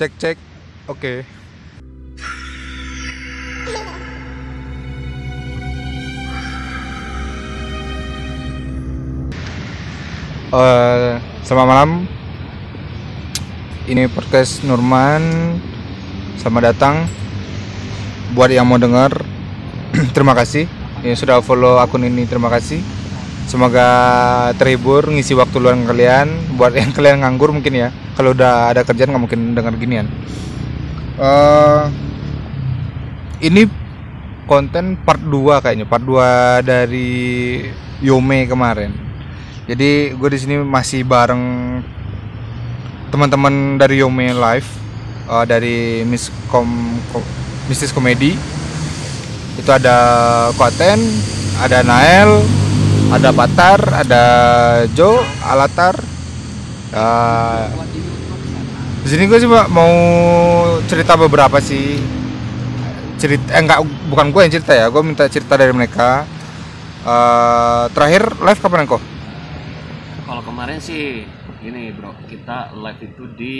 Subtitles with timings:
[0.00, 0.36] Cek cek.
[0.88, 1.28] Oke.
[10.48, 11.12] Eh,
[11.44, 12.08] selamat malam.
[13.84, 15.60] Ini podcast Nurman.
[16.40, 17.04] Selamat datang.
[18.32, 19.12] Buat yang mau dengar,
[20.16, 20.64] terima kasih.
[21.04, 22.80] Yang sudah follow akun ini, terima kasih.
[23.50, 23.90] Semoga
[24.54, 26.54] terhibur ngisi waktu luang kalian.
[26.54, 27.90] Buat yang kalian nganggur mungkin ya.
[28.14, 30.06] Kalau udah ada kerjaan nggak mungkin dengar ginian.
[31.18, 31.82] Eh,
[33.42, 33.66] ini
[34.46, 37.10] konten part 2 kayaknya, part 2 dari
[37.98, 38.94] Yome kemarin.
[39.66, 41.42] Jadi gue di sini masih bareng
[43.10, 44.70] teman-teman dari Yome Live
[45.26, 46.70] eh, dari Miss Kom
[47.10, 47.26] Ko-
[47.66, 48.38] Mistis Komedi.
[49.58, 49.98] Itu ada
[50.54, 51.02] Koten,
[51.60, 52.40] ada Nael,
[53.10, 54.24] ada Patar, ada
[54.94, 55.98] Jo, Alatar.
[56.90, 57.64] Eh,
[59.02, 59.92] di sini gue sih Mbak, mau
[60.86, 61.98] cerita beberapa sih.
[63.20, 66.24] Cerita eh enggak bukan gue yang cerita ya gue minta cerita dari mereka.
[67.00, 69.00] Eh, terakhir live kapan kok
[70.28, 71.24] Kalau kemarin sih
[71.64, 73.56] ini bro, kita live itu di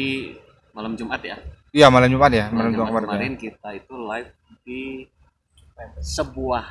[0.77, 1.41] malam Jumat ya.
[1.73, 4.31] iya malam jumat ya malam Malam jumat Jumat kemarin kemarin kita itu live
[4.61, 4.81] di
[6.05, 6.65] sebuah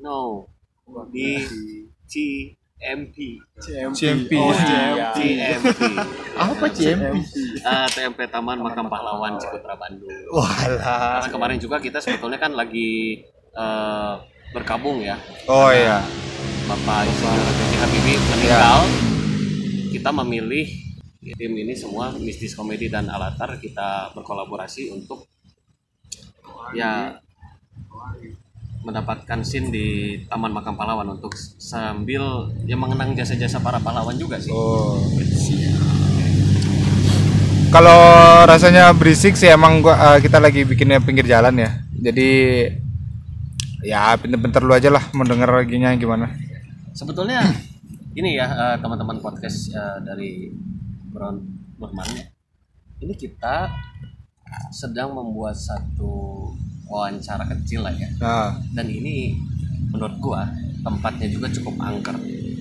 [0.00, 0.48] no.
[1.08, 1.38] Di
[2.04, 5.12] CMP CMP Oh, iya.
[5.14, 5.80] CMP
[6.34, 7.04] apa CMP
[7.62, 10.10] Ah, TMP Taman Makam Pahlawan Cikutra Bandung.
[10.30, 11.20] walah.
[11.20, 14.12] Karena kemarin juga kita sebetulnya kan lagi eh,
[14.50, 15.14] berkabung ya.
[15.46, 16.02] oh iya.
[16.66, 17.72] Bapak Insinyur B.J.
[17.76, 18.78] Habibie meninggal.
[19.90, 20.66] Kita memilih
[21.20, 25.26] tim ini semua mistis komedi dan alatar kita berkolaborasi untuk
[26.72, 27.18] ya
[28.80, 29.86] mendapatkan scene di
[30.24, 34.48] Taman Makam Pahlawan untuk sambil ya mengenang jasa-jasa para pahlawan juga sih.
[34.52, 34.96] oh
[37.70, 38.00] kalau
[38.50, 42.30] rasanya berisik sih emang gua eh, kita lagi bikinnya pinggir jalan ya jadi
[43.86, 46.34] ya bentar-bentar lu aja lah mau denger laginya gimana
[46.92, 47.46] sebetulnya
[48.18, 50.50] ini ya eh, teman-teman podcast eh, dari
[51.10, 51.38] Brown
[51.78, 52.26] Nurman ya.
[53.00, 53.70] ini kita
[54.74, 56.50] sedang membuat satu
[56.90, 58.10] wawancara kecil lah ya.
[58.18, 59.38] Nah dan ini
[59.94, 60.50] menurut gua
[60.82, 62.18] tempatnya juga cukup angker.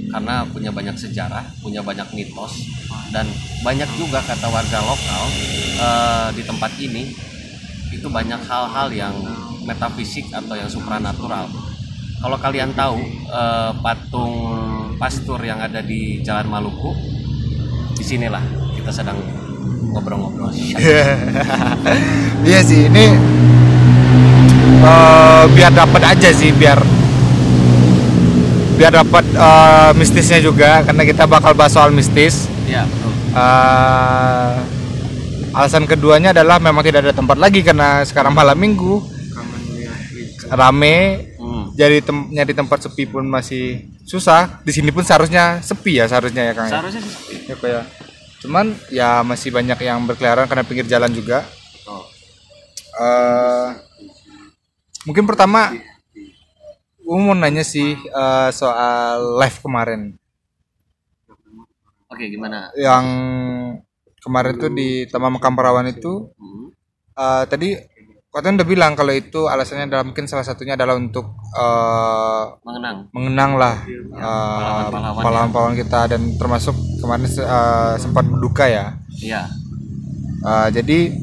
[0.09, 2.65] Karena punya banyak sejarah punya banyak mitos
[3.13, 3.29] dan
[3.61, 5.23] banyak juga kata warga lokal
[5.77, 7.13] eh, di tempat ini
[7.93, 9.13] itu banyak hal-hal yang
[9.65, 11.45] metafisik atau yang supranatural.
[12.19, 12.97] Kalau kalian tahu
[13.29, 14.33] eh, patung
[14.97, 16.91] pastur yang ada di Jalan Maluku
[17.93, 18.41] di sinilah
[18.73, 19.17] kita sedang
[19.93, 20.49] ngobrol-ngobrol.
[22.39, 23.05] Iya sih ini
[24.79, 26.79] eh, biar dapat aja sih biar
[28.75, 33.11] biar dapat eh, mistisnya juga karena kita bakal bahas soal mistis ya betul.
[33.29, 34.53] Eh,
[35.51, 39.01] alasan keduanya adalah memang tidak ada tempat lagi karena sekarang malam minggu
[40.49, 41.71] rame Hmm.
[41.71, 46.51] jadi tem- nyari tempat sepi pun masih susah di sini pun seharusnya sepi ya seharusnya
[46.51, 46.71] ya kang ya?
[46.77, 47.81] seharusnya sih ya ya.
[48.43, 51.47] cuman ya masih banyak yang berkeliaran karena pinggir jalan juga
[51.87, 52.05] Oh.
[53.01, 53.67] Eh,
[55.07, 55.71] mungkin pertama
[56.99, 60.01] gue mau nanya sih eh, soal live kemarin.
[62.09, 62.73] Oke gimana?
[62.75, 63.05] Yang
[64.19, 66.29] kemarin tuh di Taman Makam Perawan itu
[67.15, 67.77] eh, tadi
[68.29, 73.09] Koten udah bilang kalau itu alasannya adalah mungkin salah satunya adalah untuk eh, mengenang.
[73.09, 75.23] mengenang lah eh, pahlawan-pahlawan ya.
[75.25, 75.99] pahlawan-pahlawan kita.
[76.13, 78.93] Dan termasuk kemarin eh, sempat berduka ya.
[79.17, 79.43] Iya.
[80.39, 81.19] Uh, jadi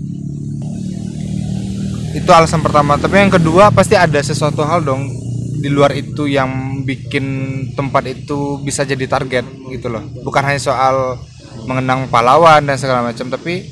[2.17, 2.97] itu alasan pertama.
[2.97, 5.13] Tapi yang kedua pasti ada sesuatu hal dong
[5.61, 7.25] di luar itu yang bikin
[7.77, 10.01] tempat itu bisa jadi target gitu loh.
[10.25, 11.21] Bukan hanya soal
[11.69, 13.69] mengenang pahlawan dan segala macam, tapi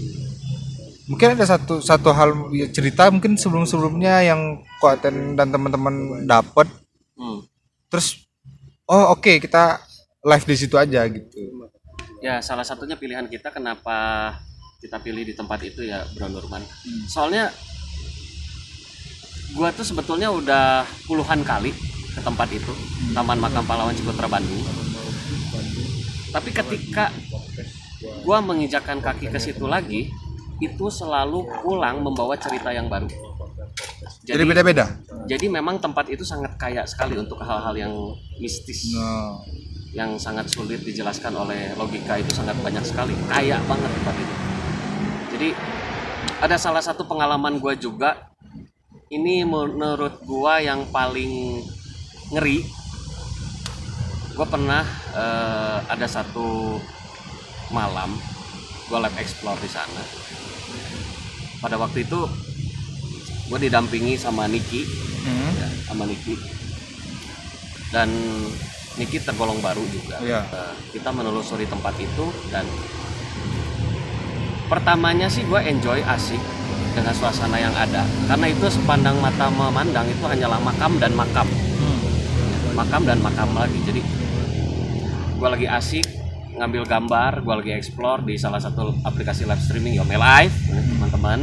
[1.09, 6.69] mungkin ada satu satu hal ya, cerita mungkin sebelum sebelumnya yang Koaten dan teman-teman dapat.
[7.17, 7.45] Hmm.
[7.89, 8.29] Terus
[8.85, 9.81] oh oke kita
[10.25, 11.29] live di situ aja gitu.
[12.25, 14.33] Ya, salah satunya pilihan kita kenapa
[14.81, 16.65] kita pilih di tempat itu ya, Bro Nurman.
[17.05, 17.53] Soalnya
[19.55, 21.71] gua tuh sebetulnya udah puluhan kali
[22.15, 22.71] ke tempat itu,
[23.15, 24.63] Taman Makam Pahlawan Cikutra Bandung.
[26.31, 27.11] Tapi ketika
[28.27, 30.11] gua menginjakan kaki ke situ lagi,
[30.59, 33.07] itu selalu pulang membawa cerita yang baru.
[34.25, 34.85] Jadi beda-beda.
[35.25, 37.93] jadi memang tempat itu sangat kaya sekali untuk hal-hal yang
[38.41, 39.41] mistis No.
[39.95, 44.35] yang sangat sulit dijelaskan oleh logika itu sangat banyak sekali kaya banget tempat itu
[45.37, 45.49] jadi
[46.45, 48.34] ada salah satu pengalaman gua juga
[49.13, 51.65] ini menurut gua yang paling
[52.33, 52.65] ngeri.
[54.37, 54.83] Gua pernah
[55.15, 56.79] eh, ada satu
[57.75, 58.15] malam
[58.89, 60.03] gue lab explore di sana.
[61.61, 62.21] Pada waktu itu
[63.49, 64.85] gue didampingi sama Niki.
[65.25, 65.51] Hmm.
[65.57, 66.37] ya, sama Niki.
[67.89, 68.13] Dan
[69.01, 70.21] Niki tergolong baru juga.
[70.21, 70.45] Iya.
[70.45, 72.69] Eh, kita menelusuri tempat itu dan
[74.69, 76.41] pertamanya sih gue enjoy asik
[76.95, 78.07] dengan suasana yang ada.
[78.31, 81.47] Karena itu sepandang mata memandang itu hanyalah makam dan makam.
[82.79, 83.79] Makam dan makam lagi.
[83.83, 84.01] Jadi
[85.35, 86.07] gue lagi asik
[86.55, 90.55] ngambil gambar gue lagi explore di salah satu aplikasi live streaming Yome Live.
[90.71, 91.43] Teman-teman.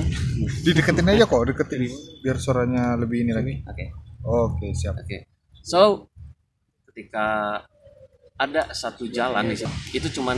[0.63, 1.92] Dideketin aja kok, deketin.
[2.24, 3.53] Biar suaranya lebih ini lagi.
[3.68, 3.86] oke.
[4.21, 4.95] Oke, siap.
[4.95, 5.27] Oke.
[5.62, 6.07] So
[6.89, 7.59] ketika
[8.42, 10.38] ada satu jalan di situ, itu cuman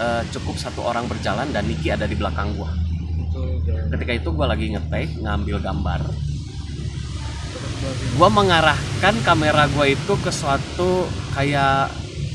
[0.00, 2.85] eh, cukup satu orang berjalan dan Niki ada di belakang gua.
[3.92, 6.00] Ketika itu gua lagi ngetek ngambil gambar.
[8.16, 11.06] Gua mengarahkan kamera gua itu ke suatu
[11.36, 11.92] kayak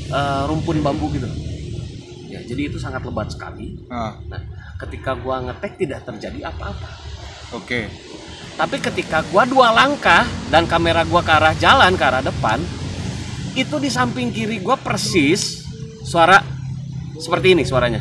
[0.08, 1.28] eh, rumpun bambu gitu.
[2.32, 3.76] Ya, jadi itu sangat lebat sekali.
[3.92, 4.40] Ah, Nah,
[4.80, 6.88] ketika gua ngetek tidak terjadi apa-apa.
[7.52, 7.80] oke.
[8.52, 12.60] Tapi ketika gua dua langkah dan kamera gua ke arah jalan ke arah depan,
[13.52, 15.64] itu di samping kiri gua persis
[16.04, 16.40] suara
[17.16, 18.00] seperti ini suaranya.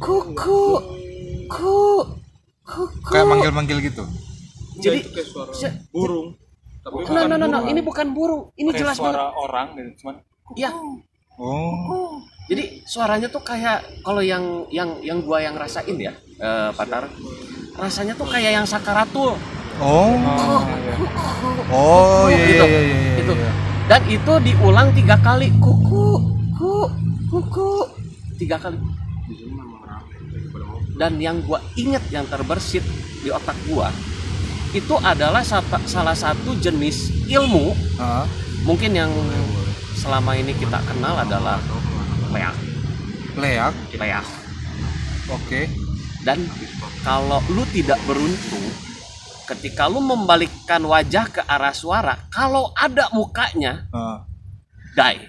[0.00, 0.64] Kuku,
[1.48, 1.76] ku,
[2.66, 3.06] kuku.
[3.06, 4.04] Kayak manggil-manggil gitu.
[4.76, 4.98] Jadi
[5.54, 6.36] se- burung
[6.86, 9.18] no, no, no, no, ini bukan burung, ini kayak jelas banget.
[9.18, 10.14] suara orang gitu cuman
[10.54, 10.70] Ya,
[11.36, 12.22] Oh.
[12.46, 17.10] jadi suaranya tuh kayak kalau yang yang yang gua yang rasain ya, eh, Patar,
[17.74, 19.34] rasanya tuh kayak yang sakaratul.
[19.76, 20.14] Oh.
[21.68, 22.64] Oh, iya iya Gitu.
[22.64, 22.96] iya iya.
[22.96, 23.50] iya, itu iya.
[23.84, 26.06] dan itu diulang tiga kali kuku
[26.54, 26.72] ku
[27.26, 27.68] kuku
[28.38, 28.78] tiga kali
[30.96, 32.82] dan yang gua inget yang terbersit
[33.20, 33.92] di otak gua
[34.72, 35.40] itu adalah
[35.86, 38.24] salah satu jenis ilmu Ah,
[38.62, 39.08] mungkin yang
[39.94, 41.56] selama ini kita kenal adalah
[42.28, 42.56] leak
[43.36, 43.74] leak.
[43.94, 44.26] leak
[45.26, 45.68] Oke.
[46.22, 46.42] dan
[47.00, 48.66] kalau lu tidak beruntung
[49.46, 54.26] ketika lu membalikkan wajah ke arah suara kalau ada mukanya Ah.
[54.92, 55.22] die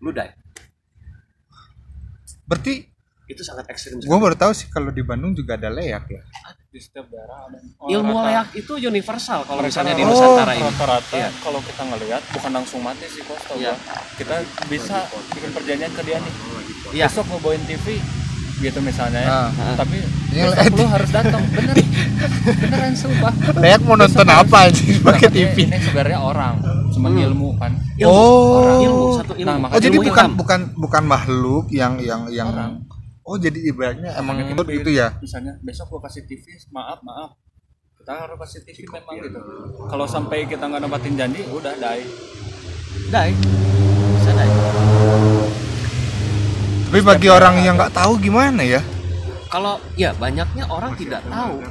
[0.00, 0.32] lu die
[2.44, 2.84] Berarti
[3.26, 6.20] itu sangat ekstrim gua baru tahu sih kalau di Bandung juga ada leak ya.
[6.66, 10.10] di setiap daerah ada Oh, ilmu rata- leak itu universal kalau rata- misalnya di Oh,
[10.10, 11.28] Nusantara ini rata-rata Iya.
[11.38, 13.72] kalau kita ngelihat bukan langsung mati sih kok tau Iya.
[13.72, 13.96] gua.
[14.14, 14.34] kita
[14.66, 14.96] bisa
[15.30, 16.32] bikin perjanjian ke dia nih
[16.92, 17.06] Iya.
[17.06, 17.86] besok mau bawain TV
[18.56, 19.74] gitu misalnya ya Ah.
[19.74, 19.98] tapi
[20.30, 21.74] Ini besok lu harus datang bener
[22.60, 25.56] beneran sumpah Leak mau nonton apa anjing pakai TV?
[25.64, 26.54] ini sebenarnya orang
[26.90, 27.24] cuma Hmm.
[27.24, 28.60] ilmu kan ilmu Oh.
[28.60, 32.48] orang, ilmu satu ilmu Nah, Oh jadi Ilmu bukan bukan bukan makhluk yang yang yang
[32.48, 32.72] Orang.
[33.24, 35.08] Oh jadi ibaratnya emang Makanya itu kita itu ya.
[35.16, 37.32] misalnya besok gua kasih TV maaf maaf.
[37.96, 39.40] Kita harus kasih TV memang gitu.
[39.88, 42.04] Kalau sampai kita nggak nempatin janji udah die.
[43.08, 43.32] Die.
[44.14, 44.52] Bisa die.
[46.84, 48.82] Tapi bagi orang yang nggak tahu gimana ya?
[49.44, 51.62] kalau ya banyaknya orang tidak tahu.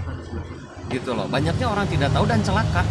[0.88, 2.81] gitu loh banyaknya orang tidak tahu dan celaka.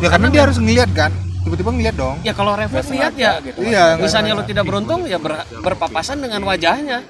[0.00, 1.12] Ya karena dia harus ngeliat kan.
[1.44, 2.16] Tiba-tiba ngeliat dong.
[2.24, 3.36] ya kalau refleks lihat ya.
[3.38, 7.04] gitu Iya, misalnya lo tidak beruntung ya ber- berpapasan dengan wajahnya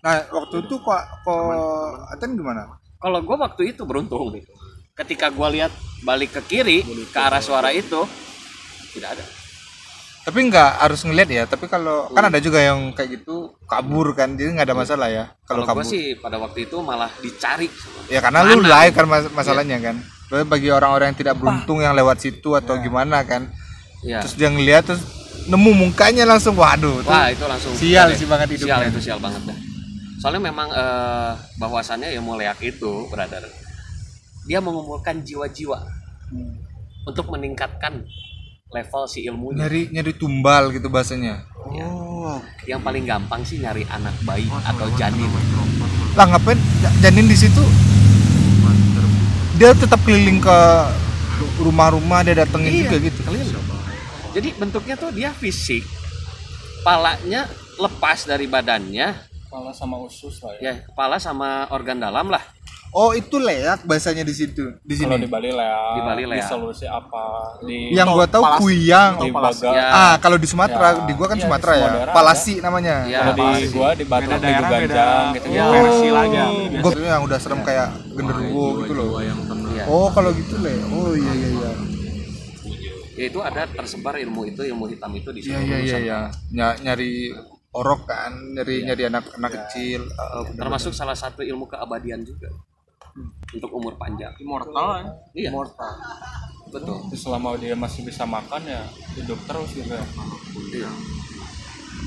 [0.00, 1.40] Nah waktu itu kok kok
[2.12, 2.80] Aten gimana?
[3.00, 4.28] kalau gue waktu itu beruntung
[4.92, 5.72] ketika gue lihat
[6.04, 8.04] balik ke kiri ke arah suara itu
[8.92, 9.24] tidak ada
[10.20, 11.44] Tapi nggak harus ngeliat ya.
[11.48, 15.32] Tapi kalau kan ada juga yang kayak gitu kabur kan, jadi nggak ada masalah ya.
[15.48, 15.92] Kalau kalau gue kabur.
[15.96, 17.72] sih pada waktu itu malah dicari
[18.12, 19.96] Ya karena lu live kan mas- masalahnya kan.
[20.28, 23.48] Tapi bagi orang-orang yang tidak beruntung yang lewat situ atau gimana kan,
[24.04, 25.00] ya terus dia ngeliat terus
[25.48, 27.00] nemu mukanya langsung waduh.
[27.00, 28.76] tuh wah itu langsung sial sih banget hidupnya.
[28.76, 29.56] sial itu sial banget dah
[30.20, 33.48] soalnya memang eh, bahwasannya ya leak itu brother
[34.44, 35.80] dia mengumpulkan jiwa-jiwa
[37.02, 38.04] untuk meningkatkan
[38.70, 41.42] level si ilmunya nyari nyari tumbal gitu bahasanya.
[41.74, 41.88] Ya.
[41.90, 42.38] Oh.
[42.68, 45.26] yang paling gampang sih nyari anak bayi atau janin
[46.14, 47.64] Lah ngapain Ja- janin di situ?
[49.56, 50.58] Dia tetap keliling ke
[51.58, 53.20] rumah-rumah dia datengin Iya, juga gitu.
[53.24, 53.56] keliling.
[54.30, 55.82] jadi bentuknya tuh dia fisik
[56.80, 57.44] palanya
[57.76, 62.42] lepas dari badannya malah sama usus lah ya ya kepala sama organ dalam lah
[62.90, 65.30] Oh itu leak bahasanya di situ di kalau di sini.
[65.30, 66.42] Bali lah Di Bali leak.
[66.42, 67.22] solusi apa
[67.62, 69.14] di Yang gua tahu kuyang.
[69.16, 69.86] di Baga Ya.
[69.86, 71.90] Ah kalau di Sumatera, Ya, di gua kan iya, di Sumatera ya.
[72.10, 73.06] Palasi namanya.
[73.06, 73.66] Ya, kalau di Palasi.
[73.70, 74.82] gua di Batu Beda di Ganjang
[75.30, 76.46] gitu ya, gitu versi lagi ya.
[76.82, 79.08] Gua tuh yang udah serem kayak genderuwo gitu loh.
[79.70, 79.84] ya.
[79.86, 80.74] Oh kalau gitu le.
[80.90, 81.70] Oh iya iya iya.
[83.12, 86.02] Ya, itu ada tersebar ilmu itu ilmu hitam itu di Iya seluruh iya iya Nusantara.
[86.02, 86.18] iya.
[86.50, 87.10] Ny- nyari
[87.70, 90.10] orok kan, nyari nyari anak-anak kecil.
[90.18, 90.58] Ah, bener.
[90.66, 92.50] termasuk salah satu ilmu keabadian juga
[93.54, 94.86] untuk umur panjang Immortal
[95.34, 95.50] ya.
[95.50, 95.50] iya
[96.70, 98.86] betul Terus selama dia masih bisa makan ya
[99.18, 100.06] hidup terus gitu ya
[100.70, 100.90] iya.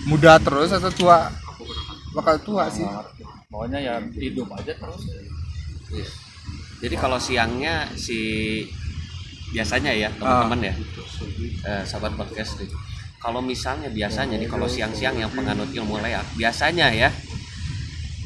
[0.08, 1.27] muda terus atau tua?
[2.13, 2.86] Bakal tua sih.
[3.51, 5.03] pokoknya ya hidup aja terus
[5.93, 6.10] Iya.
[6.82, 8.17] Jadi kalau siangnya si
[9.53, 10.75] biasanya ya teman-teman ya,
[11.70, 12.65] eh, sahabat podcast nih.
[13.24, 17.08] Kalau misalnya biasanya nih kalau siang-siang yang penganut ilmu leak, biasanya ya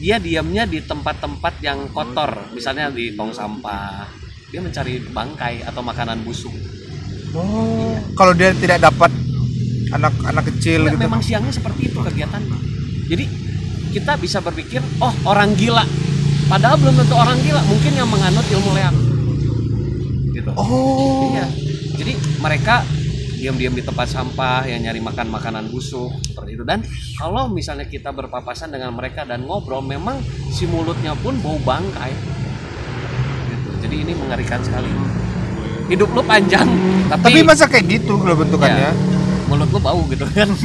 [0.02, 4.10] dia diamnya di tempat-tempat yang kotor, misalnya di tong sampah.
[4.50, 6.54] Dia mencari bangkai atau makanan busuk.
[7.38, 9.14] Oh, kalau dia tidak dapat
[9.94, 11.04] anak-anak kecil Ya, gitu.
[11.06, 12.58] memang siangnya seperti itu kegiatannya.
[13.06, 13.26] Jadi
[13.94, 15.86] kita bisa berpikir, oh orang gila.
[16.50, 18.96] Padahal belum tentu orang gila, mungkin yang menganut ilmu leak.
[20.42, 20.52] Gitu.
[20.58, 21.38] Oh.
[21.38, 21.46] Iya.
[21.98, 22.82] Jadi mereka
[23.38, 26.82] diam-diam di tempat sampah yang nyari makan makanan busuk seperti itu dan
[27.16, 30.18] kalau misalnya kita berpapasan dengan mereka dan ngobrol memang
[30.50, 32.12] si mulutnya pun bau bangkai
[33.54, 33.70] gitu.
[33.86, 34.90] jadi ini mengerikan sekali
[35.88, 36.68] hidup lu panjang
[37.08, 38.92] tapi, Tapi masa kayak gitu kalau bentukannya?
[38.92, 38.94] Ya,
[39.48, 40.50] mulut lu bau gitu kan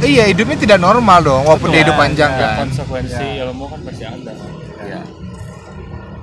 [0.00, 2.56] Iya, hidupnya tidak normal dong, walaupun dia hidup Ya, panjang ya, kan.
[2.64, 4.32] konsekuensi ilmu kan pasti ada
[4.86, 5.00] ya.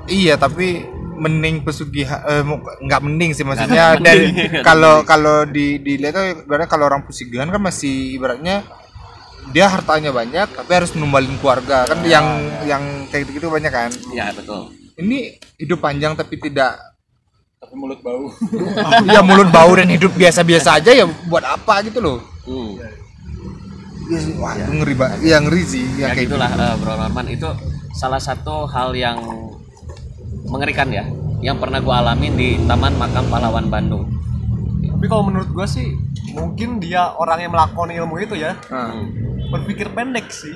[0.07, 2.43] Iya, tapi mending pesugihan eh,
[2.85, 3.95] nggak mending sih maksudnya.
[3.97, 4.31] dari
[4.67, 8.67] kalau kalau di dilihat tuh ibaratnya kalau orang pesugihan kan masih ibaratnya
[9.53, 11.85] dia hartanya banyak tapi harus numbalin keluarga.
[11.89, 12.25] Kan yang
[12.65, 13.91] yang kayak gitu banyak kan?
[14.13, 14.73] Ya betul.
[14.95, 16.79] Ini hidup panjang tapi tidak
[17.59, 18.29] tapi mulut bau.
[19.13, 22.19] Ya mulut bau dan hidup biasa-biasa aja ya buat apa gitu loh.
[22.45, 22.77] Hmm.
[24.37, 25.85] wah itu ngeri banget ya ngeri sih.
[25.97, 26.37] Ya yang kayak gitu.
[26.37, 27.25] gitulah eh, Bro Norman.
[27.33, 27.49] Itu
[27.97, 29.17] salah satu hal yang
[30.45, 31.05] mengerikan ya
[31.39, 34.05] yang pernah gua alamin di Taman Makam Pahlawan Bandung.
[34.85, 35.93] Tapi kalau menurut gua sih
[36.31, 38.55] mungkin dia orang yang melakoni ilmu itu ya.
[38.67, 39.05] Nah, Hmm,
[39.51, 40.55] berpikir pendek sih.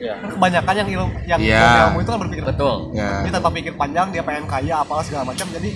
[0.00, 2.74] ya Kan kebanyakan yang ilmu yang punya ilmu itu kan berpikir betul.
[2.90, 5.44] Ya Dia tanpa pikir panjang dia pengen kaya apalah segala macam.
[5.46, 5.70] Jadi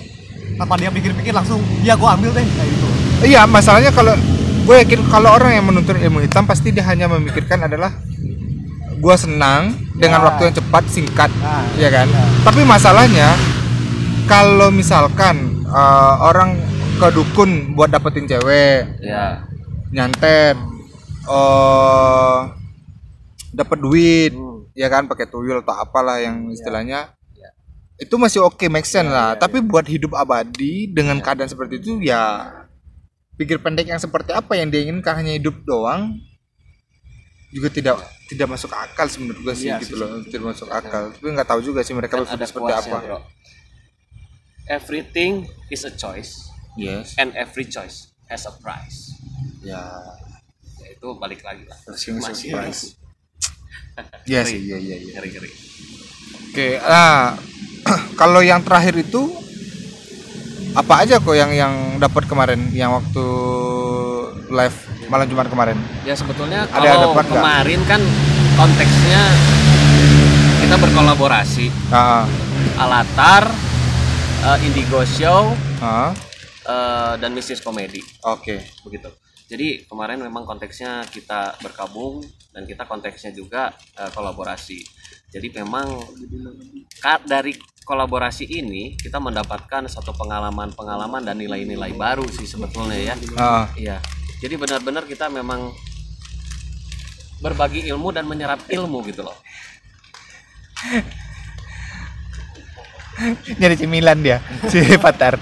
[0.55, 2.87] tanpa dia pikir-pikir langsung iya gua ambil deh kayak gitu.
[3.25, 4.11] Iya, masalahnya kalau
[4.65, 7.93] gue yakin kalau orang yang menuntut ilmu hitam pasti dia hanya memikirkan adalah
[8.91, 10.25] gue senang dengan Ya.
[10.27, 12.07] waktu yang cepat singkat, Nah, ya kan?
[12.07, 12.23] ya.
[12.43, 13.29] Tapi masalahnya
[14.25, 16.55] kalau misalkan eh, orang
[16.95, 19.43] ke dukun buat dapetin cewek, ya
[19.89, 20.55] nyantet,
[21.25, 22.39] eh
[23.51, 24.31] dapat duit,
[24.75, 27.15] ya kan pakai tuyul atau apalah yang istilahnya
[27.95, 29.39] itu masih oke make sense lah.
[29.39, 32.51] Tapi buat hidup abadi dengan keadaan seperti itu ya
[33.35, 36.19] pikir pendek yang seperti apa yang dia inginkan hanya hidup doang
[37.53, 40.67] juga tidak tidak masuk akal sih menurut gue sih Iya gitu sih, loh tidak masuk
[40.69, 41.03] akal.
[41.13, 42.97] Tapi nggak tahu juga sih mereka kan ada seperti apa.
[43.01, 43.19] bro.
[44.65, 47.13] Everything is a choice yes.
[47.21, 49.13] and every choice has a price.
[49.61, 49.77] Ya.
[50.81, 51.77] Ya itu balik lagi lah.
[51.85, 52.97] A Masih- price.
[54.25, 54.51] Iya Ngeri.
[54.51, 55.11] sih, iya, iya, iya.
[55.15, 55.51] ngeri ngeri.
[56.51, 57.37] Oke, nah
[58.19, 59.21] kalau yang terakhir itu
[60.75, 62.59] apa aja kok yang yang dapat kemarin?
[62.75, 63.25] Yang waktu
[64.51, 65.77] live malam Jumat kemarin?
[66.01, 68.01] ya sebetulnya Ada kalau kemarin kan
[68.55, 69.21] konteksnya
[70.57, 72.25] kita berkolaborasi Ah,
[72.77, 73.47] Alatar
[74.41, 76.11] eh, Indigo Show ah,
[76.63, 78.55] eh, dan Mistis Komedi oke.
[78.83, 79.09] begitu.
[79.45, 84.81] Jadi kemarin memang konteksnya kita berkabung dan kita konteksnya juga eh, kolaborasi.
[85.29, 85.85] Jadi memang
[87.23, 93.15] dari kolaborasi ini kita mendapatkan satu pengalaman-pengalaman dan nilai-nilai baru sih sebetulnya ya.
[93.35, 94.01] Ah, Iya.
[94.43, 95.71] Jadi benar-benar kita memang
[97.39, 99.37] berbagi ilmu dan menyerap ilmu gitu loh.
[103.59, 105.39] nyari cemilan dia si Patar.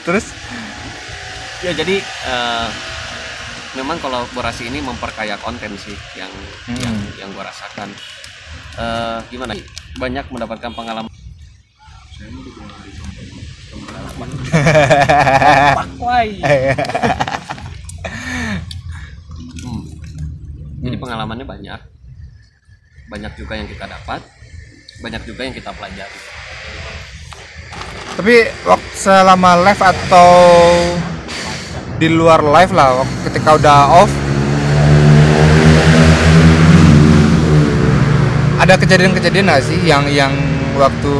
[0.00, 0.26] Terus
[1.60, 2.68] Ya jadi eh,
[3.76, 6.32] memang kolaborasi ini memperkaya konten sih yang
[6.80, 7.92] yang yang gua rasakan.
[8.80, 9.52] Eh, gimana?
[10.00, 11.12] Banyak mendapatkan pengalaman.
[19.60, 19.82] Hmm.
[20.80, 21.80] Jadi pengalamannya banyak.
[23.10, 24.20] Banyak juga yang kita dapat,
[25.02, 26.20] banyak juga yang kita pelajari.
[28.20, 30.28] tapi waktu selama live atau
[31.96, 34.12] di luar live lah ketika udah off
[38.60, 40.36] ada kejadian-kejadian nggak sih yang yang
[40.76, 41.14] waktu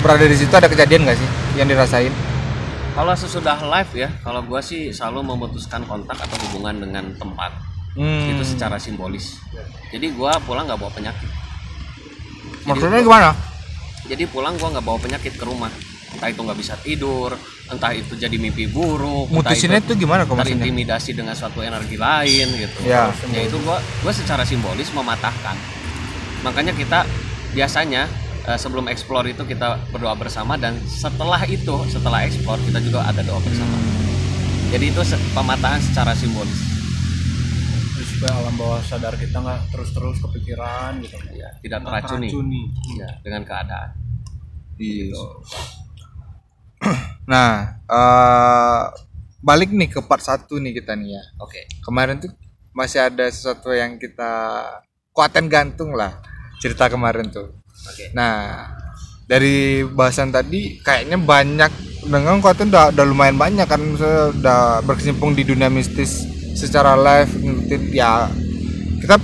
[0.00, 1.28] berada di situ ada kejadian nggak sih
[1.60, 2.12] yang dirasain?
[2.90, 7.54] Kalau sesudah live ya, kalau gua sih selalu memutuskan kontak atau hubungan dengan tempat.
[7.94, 9.38] Hmm, itu secara simbolis.
[9.90, 11.30] Jadi gua pulang nggak bawa penyakit.
[12.66, 13.30] Maksudnya gimana?
[14.10, 15.70] Jadi pulang gua nggak bawa penyakit ke rumah.
[16.10, 17.38] Entah itu nggak bisa tidur
[17.70, 20.58] entah itu jadi mimpi buruk mutusinnya itu gimana kok maksudnya?
[20.58, 22.78] terintimidasi dengan suatu energi lain gitu.
[22.82, 23.14] Ya.
[23.30, 25.54] ya itu gua gua secara simbolis mematahkan.
[26.42, 27.06] Makanya kita
[27.54, 28.10] biasanya
[28.42, 33.20] eh, sebelum explore itu kita berdoa bersama dan setelah itu setelah explore kita juga ada
[33.20, 34.08] doa bersama Hmm.
[34.70, 36.68] jadi itu se- pematahan secara simbolis
[38.10, 42.62] supaya alam bawah sadar kita nggak terus-terus kepikiran gitu ya tidak teracuni teracuni.
[42.94, 43.90] ya dengan keadaan
[44.76, 45.12] Iya.
[47.26, 47.52] Nah,
[47.86, 48.82] eh,
[49.40, 51.22] balik nih ke part satu nih kita nih ya.
[51.38, 52.32] oke Kemarin tuh
[52.72, 54.32] masih ada sesuatu yang kita
[55.10, 56.16] kuaten gantung lah
[56.56, 57.59] cerita kemarin tuh.
[57.88, 58.04] Oke.
[58.12, 58.66] Nah,
[59.30, 61.70] dari bahasan tadi kayaknya banyak
[62.10, 66.26] dengan kuaten udah, udah lumayan banyak kan Maksudnya udah berkecimpung di dunia mistis
[66.58, 68.26] secara live ngikutin ya
[68.98, 69.16] kita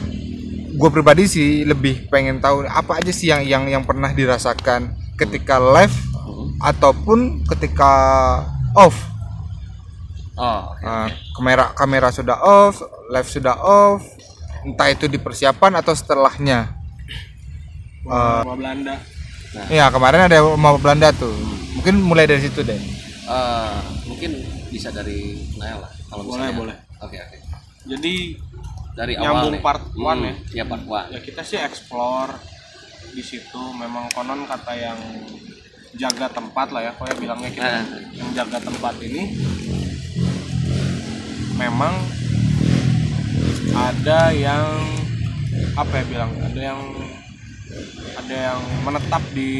[0.76, 5.56] gue pribadi sih lebih pengen tahu apa aja sih yang yang yang pernah dirasakan ketika
[5.58, 5.96] live
[6.60, 7.92] ataupun ketika
[8.76, 8.94] off.
[10.36, 14.04] Oh oke Nah, kamera kamera sudah off live sudah off
[14.68, 16.75] entah itu di persiapan atau setelahnya
[18.06, 18.94] Rumah Belanda.
[19.66, 21.32] Iya kemarin ada rumah Belanda tuh.
[21.74, 22.76] Mungkin mulai dari situ deh.
[23.26, 24.30] Eh, mungkin
[24.68, 26.56] bisa dari Nael lah kalau Boleh, misalnya.
[26.56, 26.76] boleh.
[27.00, 27.36] oke oke.
[27.86, 28.14] Jadi
[28.92, 29.62] dari Nyambung awal nih.
[29.62, 31.06] part one Hmm, ya part one.
[31.10, 32.32] Ya kita sih explore
[33.08, 33.62] di situ.
[33.72, 34.98] Memang konon kata yang
[35.92, 37.84] jaga tempat lah ya kok ya bilangnya kita Nah.
[38.12, 39.32] yang jaga tempat ini
[41.56, 41.94] memang
[43.72, 44.64] ada yang
[45.72, 46.80] apa ya bilang ada yang
[48.16, 49.52] ada yang menetap di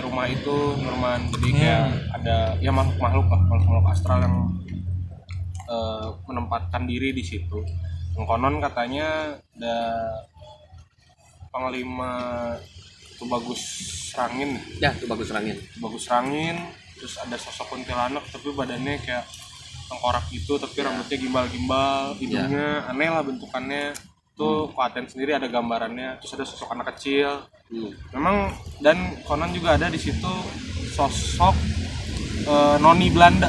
[0.00, 1.28] rumah itu Nurman.
[1.36, 1.86] Jadi kayak
[2.20, 4.36] ada ya makhluk makhluk lah makhluk makhluk astral yang
[5.68, 7.60] eh, menempatkan diri di situ.
[8.16, 9.76] Yang konon katanya ada
[11.52, 12.12] panglima
[13.14, 13.62] itu bagus
[14.16, 14.58] rangin.
[14.80, 15.56] Ya itu bagus rangin.
[15.78, 16.56] Bagus rangin
[16.94, 19.26] terus ada sosok kuntilanak tapi badannya kayak
[19.90, 23.92] tengkorak gitu tapi rambutnya gimbal-gimbal hidungnya aneh lah bentukannya
[24.34, 27.46] tuh Paten sendiri ada gambarannya terus ada sosok anak kecil.
[27.64, 27.90] Hmm.
[28.12, 28.52] memang
[28.84, 30.32] dan konon juga ada di situ
[30.94, 31.54] sosok
[32.44, 33.48] eh, noni Belanda.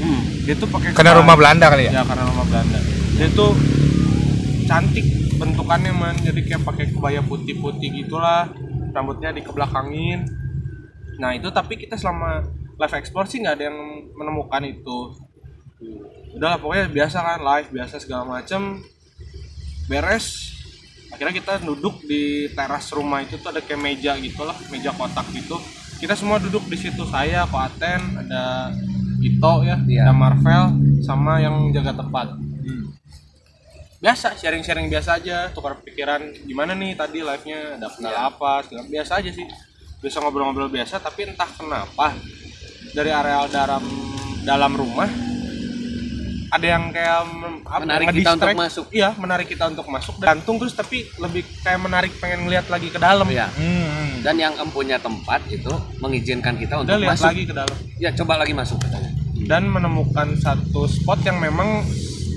[0.00, 0.22] Hmm.
[0.48, 2.00] dia tuh pakai karena rumah Belanda kali ya?
[2.00, 2.78] Ya karena rumah Belanda.
[3.16, 3.52] Dia tuh
[4.64, 5.04] cantik
[5.36, 8.48] bentukannya man jadi kayak pakai kebaya putih-putih gitulah.
[8.92, 10.24] Rambutnya dikebelakangin.
[11.20, 12.44] Nah itu tapi kita selama
[12.80, 13.78] live explore sih nggak ada yang
[14.16, 15.16] menemukan itu.
[16.36, 18.80] Udahlah pokoknya biasa kan live biasa segala macam
[19.90, 20.54] beres.
[21.10, 25.26] Akhirnya kita duduk di teras rumah itu tuh ada kayak meja gitu lah meja kotak
[25.34, 25.58] gitu.
[25.98, 28.70] Kita semua duduk di situ saya Koaten ada
[29.20, 30.08] Ito ya Iya.
[30.08, 30.62] ada Marvel
[31.04, 32.38] sama yang jaga tempat.
[34.00, 38.64] Biasa sharing-sharing biasa aja tukar pikiran gimana nih tadi live nya ada kendala apa?
[38.64, 39.44] segala biasa aja sih.
[40.00, 42.16] Bisa ngobrol-ngobrol biasa tapi entah kenapa
[42.96, 43.84] dari areal dalam
[44.40, 45.29] dalam rumah
[46.50, 47.16] ada yang kayak
[47.62, 48.84] apa, Menarik kita untuk masuk.
[48.90, 50.14] iya menarik kita untuk masuk.
[50.18, 53.26] Gantung terus tapi lebih kayak menarik pengen ngeliat lagi ke dalam.
[53.26, 54.20] Ya Hmm.
[54.20, 57.30] dan yang empunya tempat itu mengizinkan kita untuk lihat masuk.
[57.30, 57.76] lagi ke dalam.
[57.96, 59.10] Ya coba lagi masuk katanya.
[59.40, 61.80] Dan menemukan satu spot yang memang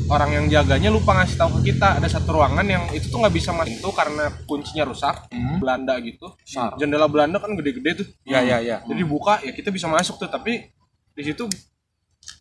[0.06, 1.98] orang yang jaganya lupa ngasih tahu ke kita.
[1.98, 5.28] Ada satu ruangan yang itu tuh nggak bisa masuk itu karena kuncinya rusak.
[5.58, 6.32] Belanda gitu.
[6.38, 6.78] Besar.
[6.78, 8.08] jendela Belanda kan gede-gede tuh.
[8.24, 10.28] Ya ya ya jadi buka ya kita bisa masuk tuh.
[10.28, 10.70] Tapi
[11.12, 11.46] di situ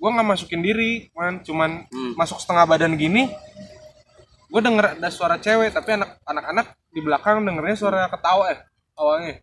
[0.01, 1.40] gua nggak masukin diri man.
[1.42, 2.12] Cuman Hmm.
[2.18, 3.31] masuk setengah badan gini
[4.53, 8.61] gue denger ada suara cewek tapi anak anak-anak di belakang dengernya suara ketawa eh
[9.01, 9.40] awalnya.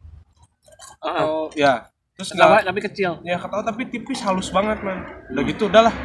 [1.02, 3.12] Atau ya terus Ketawa nggak tapi kecil.
[3.26, 5.02] Ya ketawa tapi tipis halus banget man.
[5.34, 5.96] Udah gitu udahlah.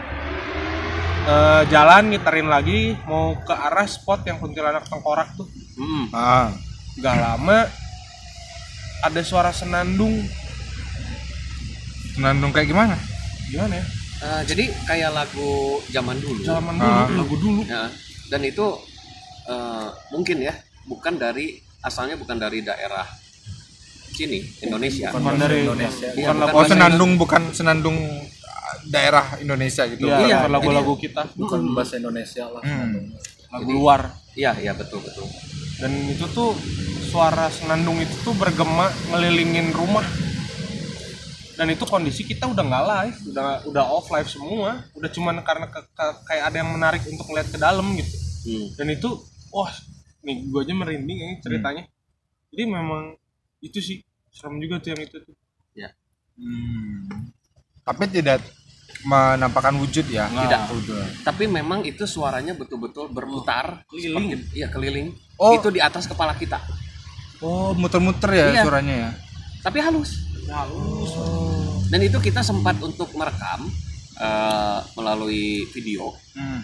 [1.25, 5.49] Eh, jalan ngiterin lagi mau ke arah spot yang kuntilanak tengkorak tuh.
[5.77, 6.09] Hmm.
[6.15, 6.49] ah
[6.97, 7.69] gak lama
[9.05, 10.17] ada suara senandung.
[12.17, 12.97] Nandung kayak gimana?
[13.53, 13.87] Gimana ya
[14.25, 15.53] Eh, jadi kayak lagu
[15.93, 16.41] zaman dulu.
[16.41, 17.09] Zaman dulu Ah.
[17.13, 17.61] lagu dulu.
[17.69, 17.93] Ya,
[18.33, 18.67] dan itu
[19.45, 20.57] eh, mungkin ya
[20.89, 23.05] bukan dari asalnya bukan dari daerah
[24.09, 25.13] sini Indonesia.
[25.13, 26.09] Bukan dari Indonesia.
[26.09, 30.09] Iya, bukan bukan lagu oh senandung bukan senandung uh, daerah Indonesia gitu.
[30.09, 31.23] Iya, Iya, bukan lagu-lagu kita.
[31.37, 33.13] Bukan bahasa Indonesia lah Hmm.
[33.53, 34.01] lagu luar.
[34.33, 35.29] Iya iya betul betul.
[35.77, 36.57] Dan itu tuh
[37.13, 40.07] suara senandung itu tuh bergema ngelilingin rumah
[41.55, 45.67] dan itu kondisi kita udah nggak live udah udah off live semua udah cuman karena
[45.67, 48.15] ke- ke- kayak ada yang menarik untuk ngeliat ke dalam gitu
[48.45, 48.69] Hmm.
[48.77, 49.09] dan itu
[49.49, 49.73] wah
[50.21, 51.89] nih gue aja merinding ini ceritanya
[52.49, 53.17] jadi memang
[53.59, 55.35] itu sih serem juga tuh yang itu tuh
[56.35, 57.31] Hmm.
[57.81, 58.43] tapi tidak
[59.03, 60.61] menampakkan wujud ya Tidak.
[60.75, 61.07] Udah.
[61.23, 64.35] tapi memang itu suaranya betul-betul berputar Keliling.
[64.35, 65.55] seperti- iya keliling Oh.
[65.55, 66.59] itu di atas kepala kita
[67.39, 68.63] oh muter-muter ya Iya.
[68.63, 69.11] suaranya ya
[69.61, 71.13] tapi halus halus
[71.89, 73.69] dan itu kita sempat untuk merekam
[74.19, 76.61] eh, melalui video hmm.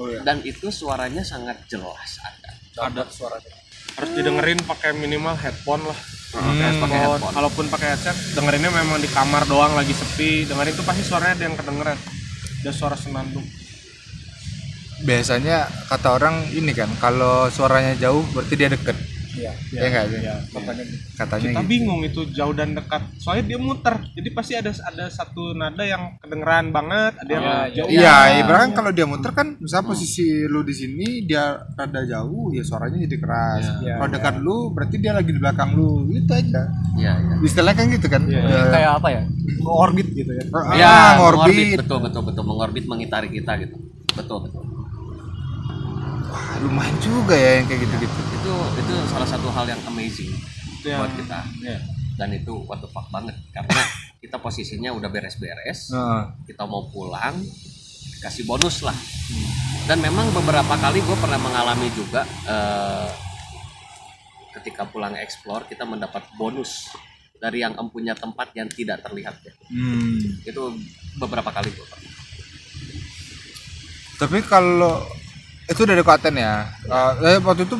[0.00, 2.50] oh ya dan itu suaranya sangat jelas ada
[2.88, 3.54] ada suaranya
[3.92, 6.00] harus didengerin pakai minimal headphone lah
[6.32, 7.34] Harus pakai Headphone.
[7.36, 10.48] Kalaupun pakai headset, dengerinnya memang di kamar doang lagi sepi.
[10.48, 11.98] Dengerin tuh pasti suaranya ada yang kedengeran.
[12.64, 13.44] Ada suara senandung.
[15.02, 18.94] biasanya kata orang ini kan kalau suaranya jauh berarti dia deket
[19.32, 19.52] Iya.
[19.70, 21.68] ya enggak sih Iya, makanya katanya kita gitu.
[21.68, 26.16] bingung itu jauh dan dekat soalnya dia muter jadi pasti ada ada satu nada yang
[26.18, 30.60] kedengeran banget ada yang jauh Iya, ibaratnya kan kalau dia muter kan misalnya posisi lu
[30.60, 31.42] di sini dia
[31.72, 33.64] rada jauh ya suaranya jadi keras.
[33.80, 36.62] Iya, kalau dekat lu berarti dia lagi di belakang lu, gitu aja.
[36.94, 37.34] Iya, iya.
[37.40, 38.22] Istilahnya kan gitu kan.
[38.24, 38.62] Iya, Ya.
[38.68, 39.22] kayak apa ya
[39.58, 41.76] nge-orbit gitu ya Ah, Ya, ngorbit.
[41.78, 43.76] betul betul betul mengorbit mengitari kita gitu.
[44.12, 44.62] Betul betul.
[46.32, 48.20] Wah, lumayan juga ya yang kayak gitu-gitu.
[48.40, 50.32] Itu itu salah satu hal yang amazing
[50.80, 50.96] Iya.
[50.98, 51.38] buat kita.
[51.60, 51.78] Iya.
[52.16, 53.82] Dan itu what the fuck banget karena
[54.16, 56.22] kita posisinya udah beres-beres, Heeh.
[56.48, 57.36] kita mau pulang,
[58.24, 58.94] kasih bonus lah.
[59.84, 63.08] Dan memang beberapa kali gue pernah mengalami juga eh,
[64.56, 66.88] ketika pulang explore kita mendapat bonus
[67.42, 69.52] dari yang empunya tempat yang tidak terlihat ya.
[69.68, 70.16] Hmm.
[70.46, 70.78] Itu
[71.18, 71.86] beberapa kali gue
[74.22, 75.02] Tapi kalau
[75.64, 76.66] itu dari Klaten ya.
[77.20, 77.76] Eh, waktu itu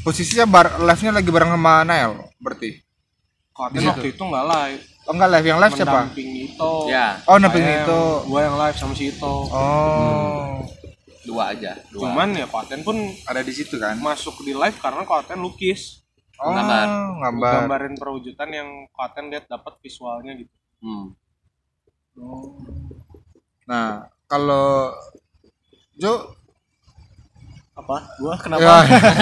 [0.00, 2.80] posisinya bar live-nya lagi bareng sama Nael berarti.
[3.72, 3.88] Situ.
[3.88, 5.96] waktu itu nggak live Oh enggak live yang live siapa?
[5.96, 8.00] mendamping itu Ya, Oh, namping itu.
[8.28, 10.60] gua yang live sama si itu Oh.
[11.24, 11.72] dua aja.
[11.88, 12.04] Dua.
[12.04, 12.94] cuman ya Koten pun
[13.24, 13.96] Ada di situ kan?
[13.96, 16.04] masuk di live karena Koten lukis
[16.36, 16.84] Oh, Gambar.
[17.18, 17.52] gambar.
[17.58, 21.16] gambarin perwujudan yang Koten lihat dapat visualnya gitu Hmm.
[23.64, 23.88] Nah,
[24.28, 24.92] kalau
[25.94, 26.35] Jo
[27.76, 28.76] apa gua kenapa ya,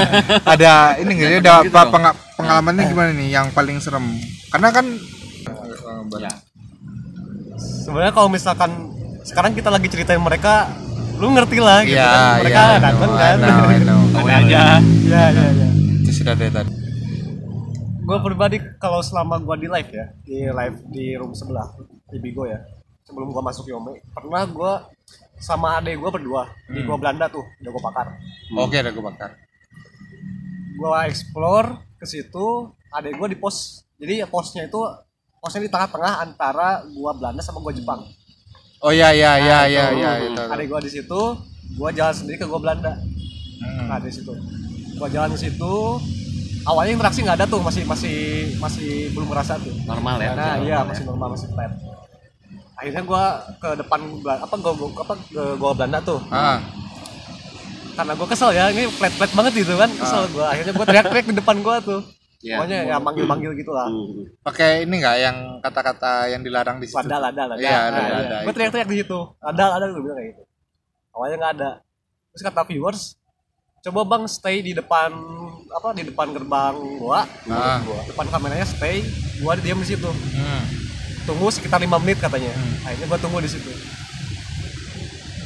[0.55, 1.39] ada ini nggak sih?
[1.41, 4.07] ada Gitu apa penga- pengalamannya gimana nih yang paling serem?
[4.49, 4.87] Karena kan
[6.15, 6.31] Ya.
[7.57, 8.71] sebenarnya kalau misalkan
[9.23, 10.71] sekarang kita lagi ceritain mereka
[11.15, 14.01] lu ngerti lah gitu Iya, kan mereka iya, I datang kan I know, I know.
[14.15, 14.63] ada aja
[15.05, 16.71] ya ya ya itu sudah dari tadi.
[18.01, 21.67] gue pribadi kalau selama gue di live ya di live di room sebelah
[22.07, 22.61] di Bigo ya
[23.03, 24.73] sebelum gue masuk Yome pernah gue
[25.45, 26.87] sama adek gue berdua di Hmm.
[26.87, 28.07] gua Belanda tuh udah gue bakar
[28.57, 29.31] Oke, ada gue bakar.
[30.75, 32.47] gue explore ke situ
[32.91, 33.57] adek gue di pos
[33.95, 34.81] jadi posnya itu
[35.39, 38.01] posnya di tengah-tengah antara gua Belanda sama gua Jepang
[38.81, 39.97] Oh iya iya iya Nah, iya itu.
[39.97, 40.43] iya itu.
[40.47, 41.21] adek gue di situ
[41.75, 42.93] gue jalan sendiri ke gua Belanda
[43.57, 43.87] Hmm.
[43.87, 44.33] nah di situ
[44.95, 45.75] gue jalan ke situ
[46.65, 48.17] awalnya interaksi nggak ada tuh masih masih
[48.59, 50.33] masih belum ngerasa tuh Normal ya.
[50.33, 51.09] nah iya normal masih ya.
[51.09, 51.73] normal masih flat
[52.85, 53.25] akhirnya gua
[53.57, 56.21] ke depan apa gua, gua apa ke gua Belanda tuh.
[56.29, 56.61] Ah,
[57.95, 60.53] karena gua kesel ya ini flat flat banget gitu kan kesel gua.
[60.53, 62.05] Akhirnya gua teriak-teriak di depan gua tuh.
[62.45, 62.61] Iya.
[62.61, 64.21] pokoknya ya manggil-manggil gitu lah Hmm.
[64.45, 67.01] pakai ini nggak yang kata-kata yang dilarang di situ?
[67.01, 68.53] ada ada ada Iya, ada, ada, gue itu.
[68.53, 69.21] teriak-teriak di situ.
[69.41, 70.43] Ada ada gue bilang kayak gitu.
[71.17, 71.71] Awalnya nggak ada.
[72.29, 73.03] Terus kata viewers
[73.81, 75.09] coba bang stay di depan
[75.73, 77.25] apa di depan gerbang gua.
[77.49, 77.81] Ah.
[78.05, 79.01] depan kameranya stay.
[79.41, 80.11] Gua diam di situ.
[80.37, 80.84] Hmm.
[81.25, 82.85] Tunggu sekitar lima menit katanya Hmm.
[82.85, 83.71] akhirnya gua tunggu di situ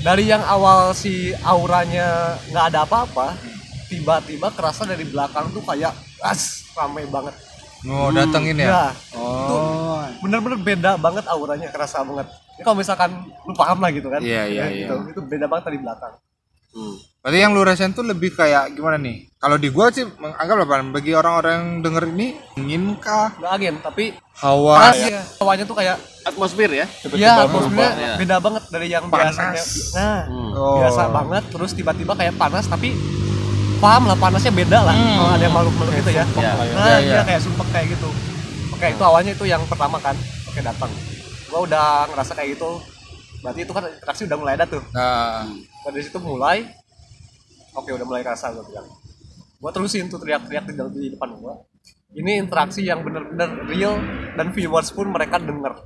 [0.00, 2.06] dari yang awal si auranya
[2.46, 3.34] nggak ada apa-apa
[3.86, 7.34] tiba-tiba kerasa dari belakang tuh kayak as ramai banget
[7.80, 8.68] Mau datengin ya?
[8.68, 10.02] ya Oh.
[10.18, 13.10] bener-bener beda banget auranya kerasa banget ini kalau misalkan
[13.40, 14.86] lu paham lah gitu kan Iya, iya, Ya, iya.
[14.88, 14.94] gitu.
[15.08, 16.14] itu beda banget dari belakang
[16.68, 16.96] Hmm.
[17.18, 19.26] Berarti yang lu rasain tuh lebih kayak gimana nih?
[19.36, 20.86] Kalau di gua sih menganggap apa?
[20.88, 22.26] Bagi orang-orang yang denger ini
[22.56, 24.04] ingin kah nggak agen tapi
[24.34, 25.18] hawa ya.
[25.36, 26.86] hawanya tuh kayak Atmosfer ya.
[27.08, 28.14] Iya, berubah, maksudnya ya.
[28.16, 29.34] beda banget dari yang Panas.
[29.34, 29.62] biasanya.
[29.94, 30.50] Nah, Hmm.
[30.54, 30.76] Oh.
[30.78, 32.94] biasa banget terus tiba-tiba kayak panas tapi
[33.78, 36.24] paham lah panasnya beda lah kalau ada yang makhluk-makhluk gitu ya.
[36.28, 36.52] Iya.
[36.54, 37.20] Nah, Iya, dia iya.
[37.24, 38.08] kayak sumpah kayak gitu.
[38.70, 40.14] Oke, itu awalnya itu yang pertama kan.
[40.46, 40.90] Oke, datang.
[41.48, 42.78] Gua udah ngerasa kayak gitu.
[43.38, 44.82] Berarti itu kan interaksi udah mulai ada tuh.
[44.92, 45.46] Nah,
[45.82, 46.66] Dari situ mulai
[47.78, 48.86] Oke, udah mulai kerasa gua bilang.
[49.62, 51.62] Gua terusin tuh teriak-teriak di, depan gua.
[52.10, 54.02] Ini interaksi yang bener-bener real
[54.34, 55.78] dan viewers pun mereka denger.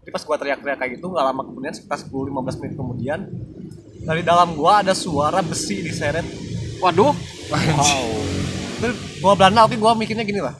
[0.00, 3.20] Jadi pas gua teriak-teriak kayak gitu nggak lama kemudian sekitar 10-15 menit kemudian
[4.04, 6.24] dari dalam gua ada suara besi diseret.
[6.80, 7.12] Waduh.
[7.52, 8.08] Wow.
[8.80, 10.56] Terus gua Belanda oke gua mikirnya gini lah.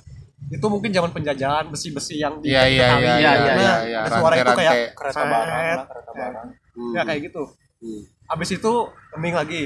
[0.52, 3.98] Itu mungkin zaman penjajahan besi-besi yang di Iya, iya, iya, iya, iya, iya.
[4.04, 4.92] ada suara itu kayak Rantai-rantai.
[4.92, 6.46] kereta barang, kereta barang.
[6.76, 6.92] Hmm.
[6.92, 7.42] Ya kayak gitu.
[7.80, 8.02] Hmm.
[8.28, 8.72] Abis itu
[9.16, 9.62] hening lagi.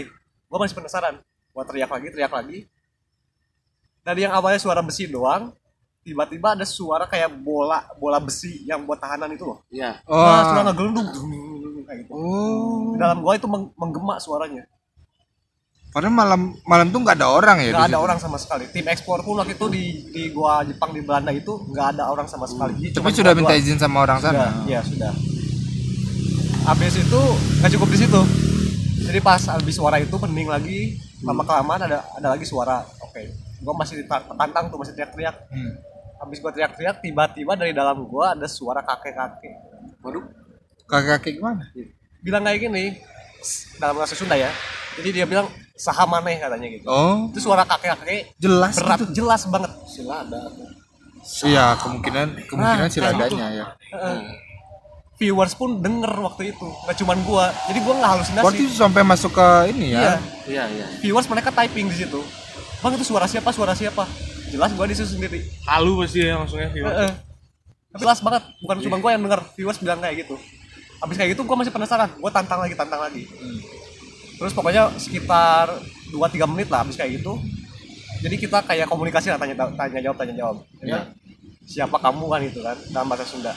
[0.48, 1.20] Gua masih penasaran.
[1.52, 2.58] Gua teriak lagi, teriak lagi.
[4.00, 5.52] Dari yang awalnya suara besi doang,
[6.00, 9.60] tiba-tiba ada suara kayak bola bola besi yang buat tahanan itu loh.
[9.68, 10.00] Iya.
[10.08, 10.16] oh.
[10.16, 11.08] Nah, suara ngegelundung
[11.84, 12.10] kayak gitu.
[12.12, 12.92] Oh.
[12.92, 14.64] Di dalam gua itu meng- menggema suaranya.
[15.88, 17.72] Padahal malam malam tuh nggak ada orang ya?
[17.72, 18.04] Nggak ada situ?
[18.04, 18.64] orang sama sekali.
[18.68, 22.28] Tim ekspor pun waktu itu di di gua Jepang di Belanda itu nggak ada orang
[22.28, 22.76] sama sekali.
[22.76, 24.68] Jadi Tapi cuman sudah minta izin sama orang Sudah, sana.
[24.68, 25.12] iya sudah.
[26.68, 27.20] Habis itu
[27.60, 28.20] nggak cukup di situ.
[29.08, 32.84] Jadi pas habis suara itu pening lagi, lama kelamaan ada ada lagi suara.
[33.00, 33.32] Oke,
[33.64, 35.48] gua masih ta- tantang tuh masih teriak-teriak.
[35.48, 35.72] Hmm.
[36.20, 39.54] Habis gua teriak-teriak, tiba-tiba dari dalam gua ada suara kakek-kakek.
[40.04, 40.24] Waduh.
[40.84, 41.64] Kakek-kakek gimana?
[42.20, 42.84] Bilang kayak gini,
[43.78, 44.52] dalam bahasa Sunda ya.
[44.98, 45.46] jadi dia bilang
[45.78, 49.14] saham maneh katanya gitu Oh, itu suara kakek-kakek jelas berat gitu.
[49.14, 50.40] jelas banget Sila ada.
[51.46, 53.66] Iya, kemungkinan kemungkinan Nah, kayak adanya ya.
[53.94, 54.18] Heeh.
[55.18, 57.46] Viewers pun denger waktu itu nggak cuman gua.
[57.66, 60.14] Jadi gua nggak halusinasi Berarti sampai masuk ke ini iya ya.
[60.46, 60.86] Iya, iya.
[61.02, 62.22] viewers mereka typing di situ.
[62.78, 64.06] Bang itu suara siapa suara siapa?
[64.54, 65.42] Jelas gua di situ sendiri.
[65.66, 66.94] Halu pasti ya langsungnya viewer.
[66.94, 67.12] Heeh.
[67.98, 70.38] jelas banget bukan cuma gua yang denger viewers bilang kayak gitu.
[71.02, 72.14] Habis kayak gitu gua masih penasaran.
[72.22, 73.26] Gua tantang lagi tantang lagi.
[74.38, 75.66] Terus pokoknya sekitar
[76.14, 77.42] 2-3 menit lah habis kayak gitu.
[78.22, 81.10] Jadi kita kayak komunikasi lah tanya tanya jawab tanya jawab Iya.
[81.68, 83.52] Siapa kamu kan itu kan dalam bahasa Sunda.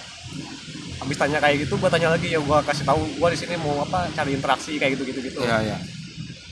[1.01, 3.81] Habis tanya kayak gitu gua tanya lagi ya gua kasih tahu gua di sini mau
[3.81, 5.77] apa cari interaksi kayak gitu gitu gitu Iya, iya.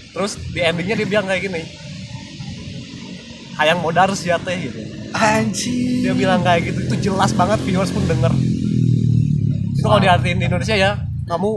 [0.10, 1.62] terus di endingnya dia bilang kayak gini
[3.62, 4.80] hayang modar sih teh gitu.
[5.14, 6.02] Anjir.
[6.06, 8.34] dia bilang kayak gitu itu jelas banget viewers pun denger.
[9.78, 10.98] Itu kalau diartiin di Indonesia ya
[11.30, 11.50] kamu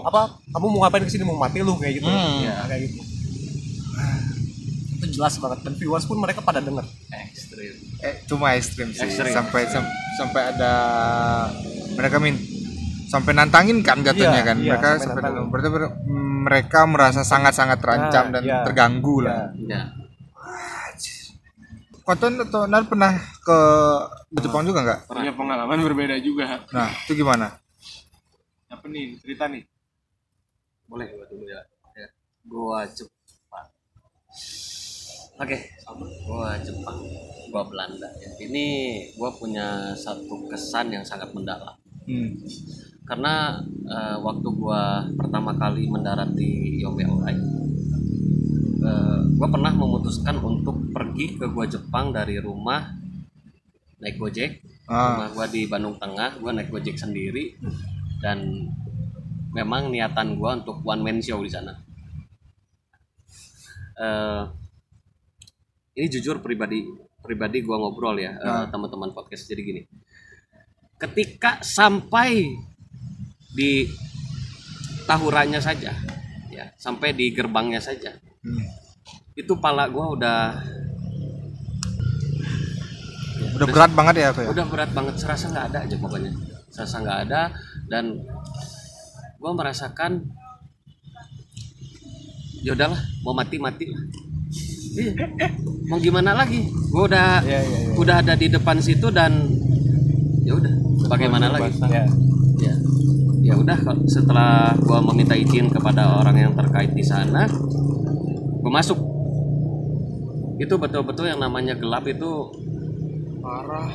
[0.00, 2.08] apa kamu mau ngapain ke sini mau mati lu kayak gitu.
[2.08, 2.46] Hmm.
[2.46, 3.02] ya kayak gitu.
[3.04, 3.09] itu
[5.20, 6.80] jelas banget dan viewers pun mereka pada denger
[7.12, 7.76] Ekstrim.
[8.00, 9.04] Eh, cuma ekstrim sih.
[9.04, 9.28] Ekstrim.
[9.30, 9.84] Sampai sam-
[10.16, 10.72] sampai ada
[11.92, 12.40] mereka min
[13.04, 14.56] sampai nantangin kan jatuhnya Iya, kan.
[14.56, 15.94] iya, mereka sampai sampai berarti ber-
[16.40, 18.64] mereka merasa sangat-sangat terancam Nah, dan iya.
[18.64, 19.52] terganggu lah.
[19.60, 19.92] Ya.
[22.00, 23.58] Konten atau Nar pernah ke
[24.32, 25.00] Jepang juga nggak?
[25.06, 26.64] Punya pengalaman berbeda juga.
[26.72, 27.60] Nah, itu gimana?
[28.66, 29.62] Apa nih cerita nih?
[30.88, 31.60] Boleh gua dulu ya.
[31.92, 32.08] ya.
[32.42, 33.19] Gua Jepang.
[35.40, 35.56] Oke,
[36.28, 37.00] gua Jepang.
[37.48, 38.30] Gua Belanda ya.
[38.44, 38.66] Ini
[39.16, 41.72] gua punya satu kesan yang sangat mendalam.
[42.04, 42.36] Hmm.
[43.08, 43.56] Karena
[43.88, 47.36] eh, waktu gua pertama kali mendarat di Yome Oi,
[48.84, 52.92] eh, gua pernah memutuskan untuk pergi ke gua Jepang dari rumah
[54.00, 57.54] naik Gojek Ah, rumah gua di Bandung Tengah gua naik gojek sendiri
[58.18, 58.66] dan
[59.54, 61.78] memang niatan gua untuk one man show di sana
[64.00, 64.42] Eh,
[66.00, 66.88] ini jujur pribadi
[67.20, 68.64] pribadi gua ngobrol ya eh, Ah.
[68.72, 69.82] teman-teman podcast jadi gini
[70.96, 72.48] ketika sampai
[73.52, 73.84] di
[75.04, 75.92] tahurannya saja
[76.48, 78.64] ya sampai di gerbangnya saja hmm.
[79.36, 80.40] itu pala gua udah
[83.60, 84.48] udah berat banget ya aku ya.
[84.56, 86.32] udah berat banget serasa nggak ada aja pokoknya
[86.72, 87.42] serasa nggak ada
[87.92, 88.24] dan
[89.40, 90.24] gue merasakan
[92.60, 94.00] ya udahlah mau mati mati lah.
[95.86, 96.66] Mau gimana lagi?
[96.66, 97.94] Gue udah Iya, iya, iya.
[97.94, 99.46] udah ada di depan situ dan
[100.42, 100.72] ya udah
[101.06, 101.74] bagaimana lagi?
[101.82, 102.04] ya.
[102.58, 102.74] Ya.
[103.40, 107.48] Ya udah kalau- setelah gua meminta izin kepada orang yang terkait di sana
[108.60, 108.98] gua masuk.
[110.56, 112.52] Itu betul-betul yang namanya gelap itu
[113.40, 113.88] Parah.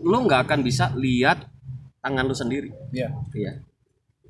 [0.00, 1.50] lu nggak akan bisa lihat
[1.98, 2.70] tangan lu sendiri.
[2.90, 3.58] Ya iya.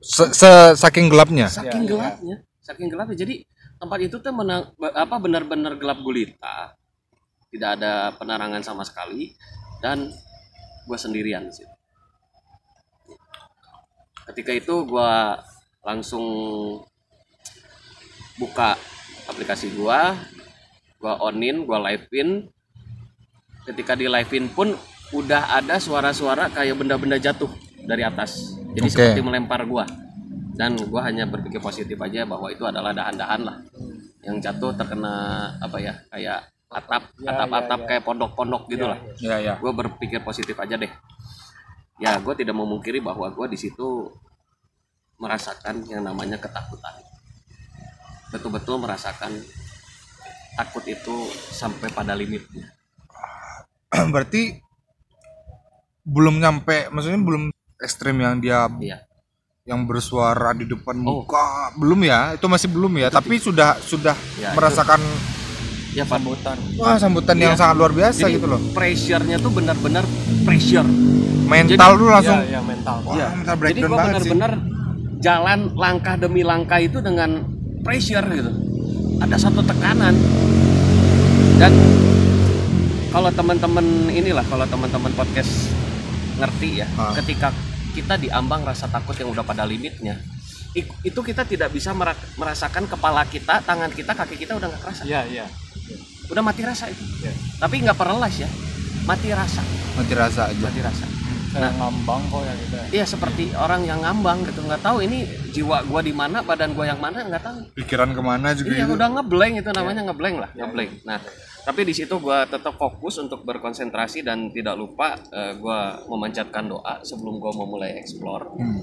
[0.00, 1.46] Se- se- saking gelapnya.
[1.46, 1.90] saking Iya, iya.
[1.92, 2.36] gelapnya.
[2.58, 3.16] Saking gelapnya.
[3.18, 3.34] Jadi
[3.76, 6.76] tempat itu tuh mena- be- apa benar-benar gelap gulita.
[7.52, 9.36] Tidak ada penerangan sama sekali.
[9.80, 10.08] Dan
[10.88, 11.74] gua sendirian di situ.
[14.32, 15.38] Ketika itu gua
[15.84, 16.24] langsung
[18.36, 18.74] buka
[19.30, 20.16] aplikasi gua
[20.98, 22.48] gua onin gua live-in.
[23.66, 24.74] Ketika di live-in pun
[25.14, 27.50] udah ada suara-suara kayak benda-benda jatuh
[27.86, 28.58] dari atas.
[28.74, 28.94] Jadi Oke.
[28.94, 29.86] seperti melempar gua
[30.56, 33.56] dan gua hanya berpikir positif aja bahwa itu adalah dahan-dahan lah.
[34.24, 35.14] Yang jatuh terkena
[35.60, 37.88] apa ya kayak atap Ya, atap-atap ya, ya.
[37.92, 38.98] kayak pondok-pondok gitu lah.
[39.22, 39.54] Ya ya.
[39.60, 40.90] gue berpikir positif aja deh.
[42.02, 44.10] Ya gue tidak memungkiri bahwa gue di situ
[45.16, 46.92] merasakan yang namanya ketakutan.
[48.34, 49.32] Betul-betul merasakan
[50.58, 52.72] takut itu sampai pada limitnya.
[54.12, 54.58] Berarti
[56.02, 57.42] belum nyampe, maksudnya belum
[57.80, 59.05] ekstrim yang dia iya
[59.66, 61.26] yang bersuara di depan Oh.
[61.26, 65.00] muka belum ya itu masih belum ya tapi sudah sudah Ya, itu- merasakan
[65.90, 66.18] ya Pak.
[66.78, 67.58] wah sambutan yang Iya.
[67.58, 70.04] sangat luar biasa jadi gitu loh pressure-nya tuh benar-benar
[70.46, 70.86] pressure
[71.46, 73.28] mental lu langsung ya, ya mental wah Iya.
[73.34, 74.52] mental jadi breakdown sih benar-benar
[75.18, 77.30] jalan langkah demi langkah itu dengan
[77.82, 78.52] pressure gitu
[79.18, 80.14] ada satu tekanan
[81.56, 81.72] dan
[83.08, 85.74] kalau teman-teman inilah kalau teman-teman podcast
[86.36, 87.16] ngerti ya Ah.
[87.16, 87.50] ketika
[87.96, 90.20] kita diambang rasa takut yang udah pada limitnya.
[91.00, 95.02] Itu kita tidak bisa mera- merasakan kepala kita tangan kita kaki kita udah nggak kerasa.
[95.08, 95.46] Iya iya.
[96.28, 97.00] Udah mati rasa itu.
[97.24, 97.32] Iya.
[97.56, 98.50] tapi nggak paralyzed ya.
[99.08, 99.64] Mati rasa.
[99.96, 100.60] Mati rasa aja.
[100.60, 101.06] Mati rasa
[101.52, 105.86] kayak ngambang kok ya gitu Iya seperti orang yang ngambang gitu nggak tahu ini jiwa
[105.86, 107.58] gua di mana badan gua yang mana nggak tahu.
[107.76, 110.90] pikiran ke mana juga Iya itu udah ngeblank itu namanya ngeblank lah ngeblank.
[111.06, 111.18] Nah
[111.66, 117.02] tapi di situ gua tetap fokus untuk berkonsentrasi dan tidak lupa eh, gua memanjatkan doa
[117.02, 118.46] sebelum gua mau mulai explore.
[118.54, 118.80] Hmm.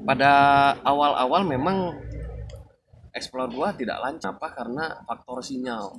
[0.00, 0.32] Pada
[0.86, 1.92] awal-awal memang
[3.14, 5.98] explore gua tidak lancar apa karena faktor sinyal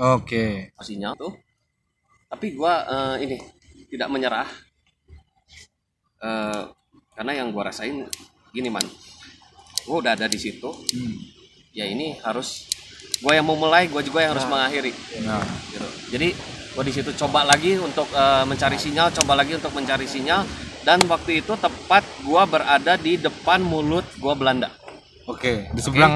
[0.00, 0.74] Oke.
[0.82, 1.32] sinyal tuh
[2.30, 3.36] tapi gua eh, ini
[3.90, 4.46] tidak menyerah
[6.20, 6.62] Eh,
[7.16, 8.04] karena yang gua rasain
[8.50, 8.84] gini man
[9.82, 11.16] gua udah ada di situ Hmm.
[11.72, 12.68] ya ini harus
[13.18, 15.88] gua yang mau mulai gua juga yang harus mengakhiri Nah, gitu.
[16.12, 16.36] jadi
[16.70, 20.44] gua di situ coba lagi untuk eh, mencari sinyal coba lagi untuk mencari sinyal
[20.80, 24.68] dan waktu itu tepat gua berada di depan mulut gua Belanda
[25.24, 25.72] oke.
[25.72, 26.12] Di seberang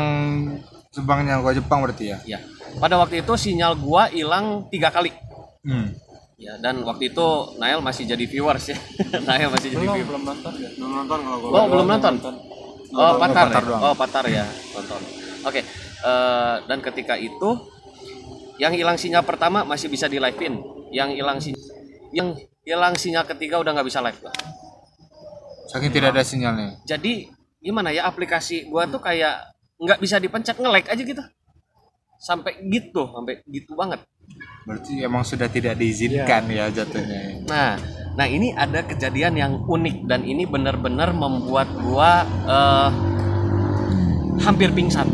[0.91, 2.21] seberangnya gua Jepang berarti ya.
[2.29, 2.39] ya
[2.77, 5.09] pada waktu itu sinyal gua hilang tiga kali
[5.65, 5.97] Hmm.
[6.45, 7.27] Ya, dan waktu itu
[7.57, 8.77] Nail masih jadi viewers ya.
[9.29, 10.09] Nail masih jadi viewers.
[10.13, 12.15] belum nonton ya belum nonton kalau gua Oh, belum nonton.
[12.95, 13.47] Oh, Patar.
[13.49, 13.77] Patar ya?
[13.81, 14.45] Oh, Patar ya,
[14.77, 15.01] nonton.
[15.49, 15.61] Oke.
[16.05, 17.51] eh, dan ketika itu
[18.61, 20.61] yang hilang sinyal pertama masih bisa di live-in.
[20.93, 21.65] Yang hilang sinyal
[22.13, 22.29] yang
[22.61, 24.33] hilang sinyal ketiga udah nggak bisa live gua.
[25.73, 26.77] Saking tidak ada sinyalnya.
[26.85, 29.49] Jadi gimana ya aplikasi gua tuh kayak
[29.81, 31.25] nggak bisa dipencet nge-like aja gitu.
[32.21, 34.05] Sampai gitu, sampai gitu banget.
[34.65, 37.45] Berarti emang sudah tidak diizinkan ya jatuhnya.
[37.45, 37.77] Nah,
[38.17, 42.91] nah ini ada kejadian yang unik dan ini benar-benar membuat gua eh,
[44.41, 45.05] hampir pingsan.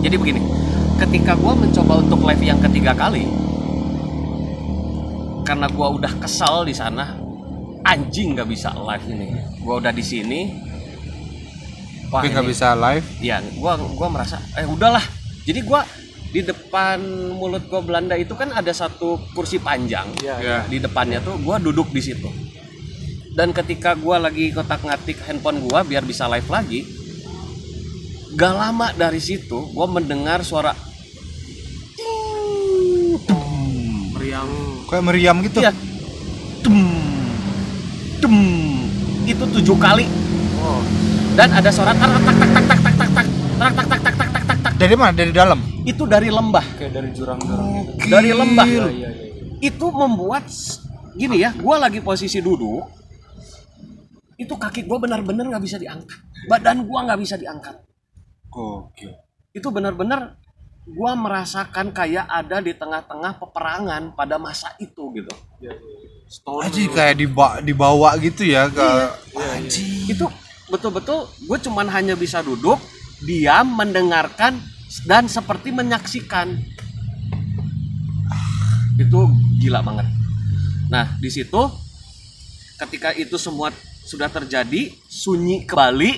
[0.00, 0.40] Jadi begini,
[1.04, 3.28] ketika gua mencoba untuk live yang ketiga kali,
[5.44, 7.12] karena gua udah kesal di sana,
[7.84, 9.28] anjing nggak bisa live ini.
[9.60, 10.48] Gua udah di sini,
[12.08, 13.04] wah Tapi nggak bisa live.
[13.20, 15.04] Iya, gua gua merasa eh udahlah.
[15.44, 15.84] Jadi gua
[16.28, 17.00] di depan
[17.32, 20.12] mulut gua Belanda itu kan ada satu kursi panjang.
[20.20, 20.64] Ya.
[20.68, 22.28] Di depannya tuh gua duduk di situ.
[23.32, 26.84] Dan ketika gua lagi kotak-ngatik handphone gua biar bisa live lagi,
[28.36, 30.76] gak lama dari situ gua mendengar suara
[34.18, 34.50] meriang
[34.88, 35.58] Kayak meriam gitu.
[35.60, 35.72] Iya.
[36.64, 36.80] Dem.
[38.20, 38.36] Dem.
[39.28, 40.08] Itu tujuh kali.
[40.64, 40.80] oh
[41.36, 43.26] Dan ada suara tak tak tak tak tak tak tak tak tak tak
[43.58, 44.72] tak tak tak tak tak tak tak.
[44.80, 45.12] Dari mana?
[45.12, 45.77] Dari dalam.
[45.88, 46.66] Itu dari lembah.
[46.76, 48.66] kayak dari jurang-jurang gitu Dari lembah.
[48.68, 49.26] iya iya iya
[49.58, 50.46] itu membuat
[51.12, 52.86] gini ya gue lagi posisi duduk
[54.38, 56.14] itu kaki gue benar-benar nggak bisa diangkat
[56.46, 57.74] badan gue nggak bisa diangkat
[58.48, 59.18] Oke.
[59.50, 60.38] itu benar-benar
[60.86, 65.34] gue merasakan kayak ada di tengah-tengah peperangan pada masa itu gitu
[66.24, 68.88] stone Aji kayak dibawa, dibawa gitu ya ke
[69.34, 69.58] Iya.
[70.06, 70.24] itu
[70.68, 72.78] betul-betul gue cuman hanya bisa duduk
[73.20, 74.62] diam mendengarkan
[75.04, 76.56] dan seperti menyaksikan
[78.98, 79.20] itu
[79.60, 80.08] gila banget.
[80.88, 81.60] Nah di situ
[82.80, 83.70] ketika itu semua
[84.08, 86.12] sudah terjadi sunyi kembali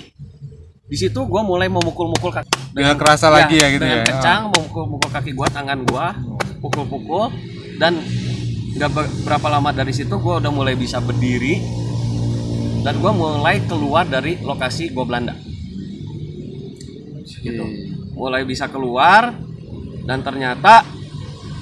[0.87, 2.51] di situ gue mulai memukul-mukul kaki.
[2.71, 4.07] Dengan kerasa lagi ya gitu dengan ya.
[4.07, 6.05] kencang memukul-mukul kaki gue tangan gue
[6.63, 7.31] pukul-pukul.
[7.75, 7.99] Dan
[8.75, 11.59] nggak ber- berapa lama dari situ gue udah mulai bisa berdiri.
[12.81, 15.35] Dan gue mulai keluar dari lokasi gue Belanda.
[17.41, 17.90] Gitu
[18.21, 19.33] mulai bisa keluar
[20.05, 20.85] dan ternyata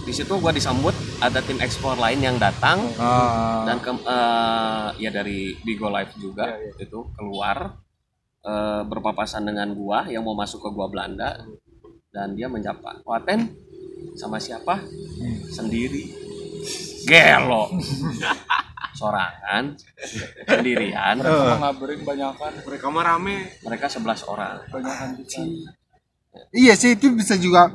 [0.03, 0.91] di situ gue disambut
[1.23, 2.79] ada tim ekspor lain yang datang.
[2.99, 3.63] Ah.
[3.67, 7.79] dan ke, eh, ya dari Bigo Live juga itu keluar.
[8.39, 11.43] Eh, berpapasan dengan gua yang mau masuk ke gua Belanda.
[12.09, 13.51] Dan dia menyapa Waten
[14.15, 14.79] sama siapa?
[15.51, 16.07] Sendiri.
[17.03, 17.67] Gelo.
[18.99, 19.75] Sorangan.
[20.47, 21.19] Sendirian.
[21.19, 22.63] Eh, ngabarin banyakan.
[22.63, 23.59] Mereka mah rame.
[23.59, 24.63] Mereka 11 orang.
[24.71, 25.67] Banyakan cuci
[26.53, 27.73] iya sih itu bisa juga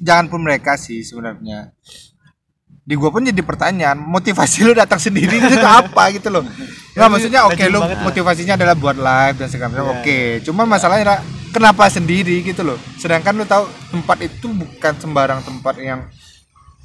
[0.00, 1.72] jangan pun mereka sih sebenarnya.
[2.80, 6.42] Di gua pun jadi pertanyaan, motivasi lu datang sendiri itu apa gitu loh.
[6.96, 10.42] Nggak maksudnya oke lu motivasinya adalah buat live dan segala macam oke.
[10.42, 11.22] Cuman masalahnya
[11.54, 12.78] kenapa sendiri gitu loh.
[12.98, 16.08] Sedangkan lu tahu tempat itu bukan sembarang tempat yang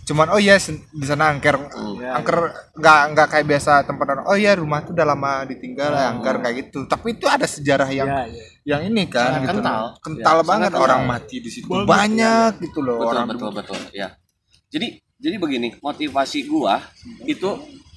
[0.05, 1.57] cuman oh iya di sana angker.
[2.05, 2.37] Angker
[2.77, 6.55] nggak nggak kayak biasa tempat orang oh iya rumah tuh udah lama ditinggal angker kayak
[6.69, 6.85] gitu.
[6.85, 8.45] Tapi itu ada sejarah yang Iya, iya.
[8.77, 9.73] yang ini kan Sangat gitu kental.
[9.81, 9.91] loh.
[10.05, 11.65] kental Ya, banget orang mati di situ.
[11.65, 13.79] Banyak gitu loh betul orang betul betul.
[13.97, 14.13] Ya
[14.69, 16.85] jadi jadi begini motivasi gua
[17.25, 17.49] itu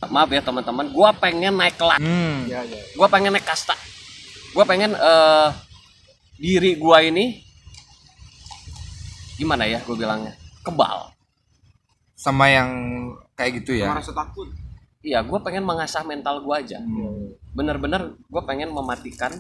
[0.09, 2.01] maaf ya teman-teman gua pengen naik kelas.
[2.01, 2.49] Hmm.
[2.49, 2.81] iya iya.
[2.97, 3.77] Gua pengen naik kasta.
[4.57, 5.49] Gua pengen eh
[6.41, 7.45] diri gua ini
[9.37, 10.35] gimana ya gue bilangnya?
[10.67, 11.18] Kebal
[12.29, 12.69] sama yang
[13.33, 13.89] kayak gitu ya?
[13.89, 14.53] Merasa takut.
[15.01, 16.77] Iya gue pengen mengasah mental gua aja.
[17.57, 19.33] Bener-bener gue pengen mematikan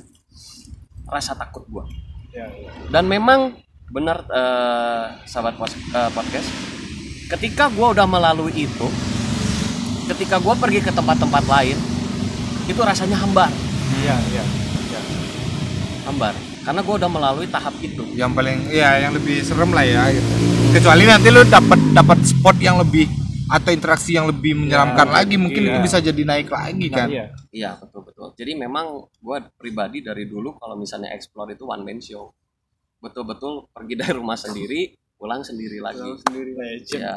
[1.04, 1.84] rasa takut gua.
[2.32, 2.70] Iya iya.
[2.88, 3.60] Dan memang
[3.92, 6.48] benar eh, sahabat pos- eh, podcast
[7.28, 8.88] ketika gua udah melalui itu
[10.08, 11.76] ketika gua pergi ke tempat-tempat lain
[12.64, 13.52] itu rasanya hambar.
[14.00, 14.44] Iya iya
[14.88, 15.00] iya.
[16.08, 16.32] Hambar.
[16.64, 18.04] Karena gua udah melalui tahap itu.
[18.16, 20.32] Yang paling ya yang lebih serem lah ya gitu.
[20.68, 23.08] Kecuali nanti lu dapat dapat spot yang lebih
[23.48, 25.68] atau interaksi yang lebih menyeramkan lagi mungkin iya.
[25.72, 27.08] itu bisa jadi naik lagi Nah, kan?
[27.08, 27.24] iya.
[27.48, 28.36] Iya betul betul.
[28.36, 32.36] Jadi memang gua pribadi dari dulu kalau misalnya explore itu one man show.
[33.00, 36.04] Betul-betul pergi dari rumah sendiri pulang sendiri lagi.
[36.28, 37.00] Sendiri legend.
[37.00, 37.16] Ya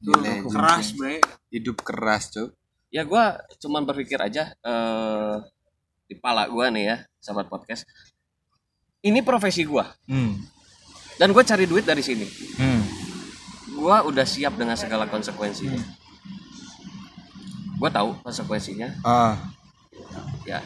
[0.00, 1.20] Gila, keras bre.
[1.52, 2.56] Hidup keras cuk.
[2.88, 3.24] Ya gue
[3.60, 5.36] cuman berpikir aja eh
[6.08, 7.84] di pala gue nih ya sahabat podcast.
[9.04, 10.59] Ini profesi gue hmm.
[11.20, 12.24] Dan gue cari duit dari sini.
[12.56, 12.80] Hmm.
[13.80, 15.80] gue udah siap dengan segala konsekuensinya.
[17.76, 19.04] Gue tahu konsekuensinya.
[19.04, 19.36] Ah.
[20.48, 20.64] ya.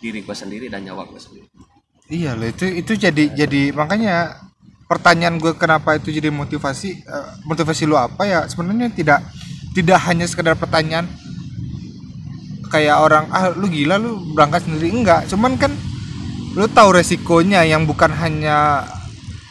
[0.00, 1.48] Diri gue sendiri dan nyawa gue sendiri.
[2.08, 4.40] Iya loh itu itu jadi jadi makanya
[4.88, 8.48] pertanyaan gue kenapa itu jadi motivasi eh, motivasi lu apa ya?
[8.48, 9.20] Sebenarnya tidak
[9.76, 11.08] tidak hanya sekedar pertanyaan
[12.72, 14.92] kayak orang ah lu gila lu berangkat sendiri.
[14.96, 15.28] Enggak.
[15.28, 15.76] Cuman kan
[16.56, 18.88] lu tahu resikonya yang bukan hanya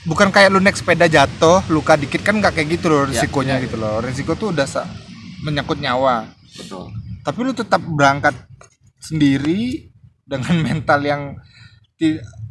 [0.07, 3.59] bukan kayak lu naik sepeda jatuh luka dikit kan nggak kayak gitu loh Ya, resikonya
[3.59, 3.99] ya, gitu loh.
[3.99, 4.65] Resiko tuh udah
[5.43, 6.31] menyangkut nyawa.
[6.55, 6.95] Betul.
[7.21, 8.33] Tapi lu tetap berangkat
[9.03, 9.91] sendiri
[10.23, 11.21] dengan mental yang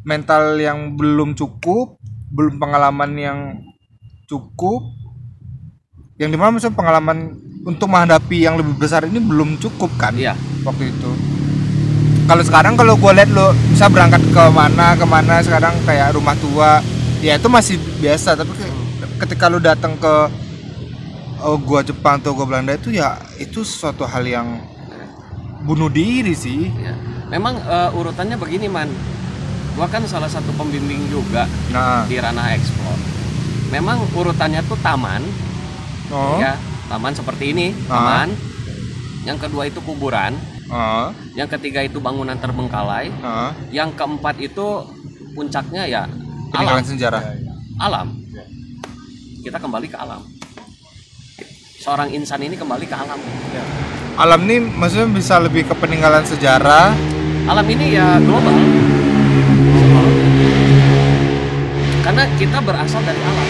[0.05, 1.97] mental yang belum cukup
[2.31, 3.39] belum pengalaman yang
[4.29, 4.83] cukup.
[6.17, 7.17] Yang di mana maksudnya pengalaman
[7.61, 10.33] untuk menghadapi yang lebih besar ini belum cukup kan iya.
[10.65, 11.11] waktu itu.
[12.27, 16.33] Kalau sekarang kalau gue lihat lo bisa berangkat ke mana ke mana sekarang kayak rumah
[16.41, 16.81] tua
[17.19, 18.75] ya itu masih biasa tapi ke-
[19.25, 20.13] ketika lo datang ke
[21.41, 24.61] oh, gua Jepang atau gua Belanda itu ya itu suatu hal yang
[25.65, 26.69] bunuh diri sih.
[26.71, 26.93] Ya.
[27.27, 28.87] memang eh, urutannya begini man.
[29.75, 32.01] Gua kan salah satu pembimbing juga nah.
[32.09, 32.97] di ranah ekspor
[33.67, 35.21] memang urutannya tuh taman.
[36.07, 36.39] Oh.
[36.39, 36.55] Ya
[36.87, 37.91] taman seperti ini Ah.
[37.91, 38.29] taman.
[39.27, 40.33] Yang kedua itu kuburan.
[40.67, 43.07] Ah, yang ketiga itu bangunan terbengkalai.
[43.19, 43.51] Ah.
[43.71, 44.83] yang keempat itu
[45.31, 46.03] puncaknya ya
[46.51, 46.91] peninggalan alam.
[46.91, 47.21] sejarah.
[47.77, 48.07] Alam.
[49.43, 50.21] Kita kembali ke alam.
[51.77, 53.19] Seorang insan ini kembali ke alam.
[54.17, 56.91] Alam ini maksudnya bisa lebih ke peninggalan sejarah?
[57.47, 58.55] Alam ini ya global.
[62.03, 63.47] Karena kita berasal dari alam.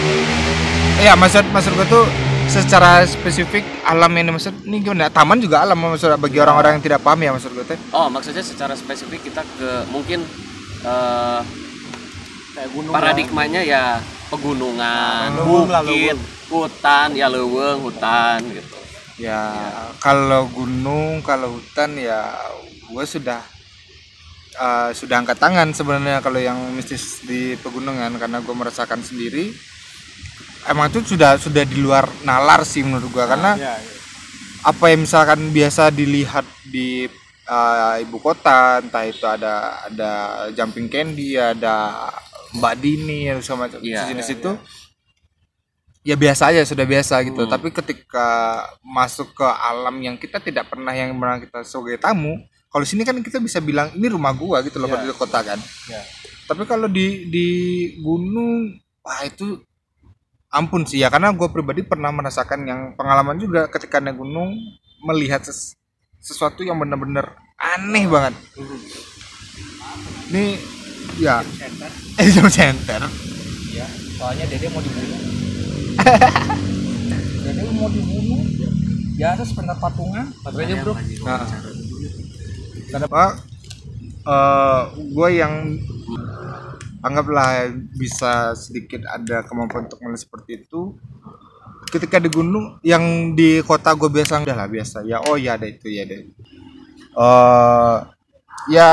[0.98, 2.04] Iya maksud maksud gue tuh
[2.50, 5.10] secara spesifik alam ini maksud ini gimana?
[5.10, 8.42] Taman juga alam maksud bagi orang-orang yang tidak paham ya maksud gue teh oh maksudnya
[8.42, 10.26] secara spesifik kita ke mungkin
[10.82, 11.40] eh,
[12.58, 13.84] kayak gunung paradigmanya ya
[14.34, 16.18] pegunungan lah, bukit
[16.50, 18.78] hutan ya leuweung hutan gitu.
[19.22, 19.70] Ya
[20.02, 22.34] kalau gunung kalau hutan ya
[22.90, 23.38] gue sudah
[24.58, 29.54] eh, sudah angkat tangan sebenarnya kalau yang mistis di pegunungan karena gue merasakan sendiri.
[30.66, 33.96] Emang itu sudah sudah di luar nalar sih menurut gue karena ya, ya.
[34.66, 37.08] apa yang misalkan biasa dilihat di
[37.48, 40.12] uh, ibu kota entah itu ada ada
[40.52, 42.04] jumping candy ada
[42.52, 44.50] mbak dini atau segala macam Iya, jenis itu
[46.00, 47.50] ya biasa aja sudah biasa gitu Hmm.
[47.50, 48.28] tapi ketika
[48.80, 52.38] masuk ke alam yang kita tidak pernah yang pernah kita sebagai tamu
[52.68, 54.94] kalau sini kan kita bisa bilang ini rumah gua gitu loh Iya.
[54.94, 56.02] kalau di kota kan Iya.
[56.46, 57.46] tapi kalau di di
[57.98, 59.60] gunung wah itu
[60.48, 64.56] ampun sih ya karena gue pribadi pernah merasakan yang pengalaman juga ketika naik gunung
[65.04, 65.76] melihat ses-
[66.18, 68.32] sesuatu yang benar-benar aneh banget
[70.28, 70.56] ini
[71.18, 71.42] ya
[72.22, 73.02] eh jam center
[73.68, 73.86] Iya,
[74.18, 75.20] soalnya Dede mau dibunuh.
[77.46, 78.40] Dede mau dibunuh.
[79.14, 80.26] Biasa sebentar patungan.
[80.42, 80.94] Baterainya bro.
[81.22, 81.46] nah
[82.90, 83.22] kenapa
[84.26, 84.82] eh
[85.14, 85.78] gue yang
[87.06, 90.98] anggaplah bisa sedikit ada kemampuan untuk melihat seperti itu
[91.94, 95.70] ketika di gunung yang di kota gue biasa udah lah biasa ya oh ya ada
[95.70, 96.32] itu ya ada itu.
[97.14, 97.96] Eh,
[98.74, 98.88] ya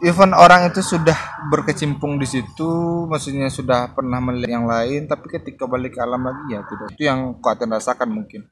[0.00, 1.16] even orang itu sudah
[1.48, 2.70] berkecimpung di situ
[3.06, 6.88] maksudnya sudah pernah melihat yang lain tapi ketika balik ke alam lagi ya tidak.
[6.94, 8.46] Itu yang kuat rasakan mungkin.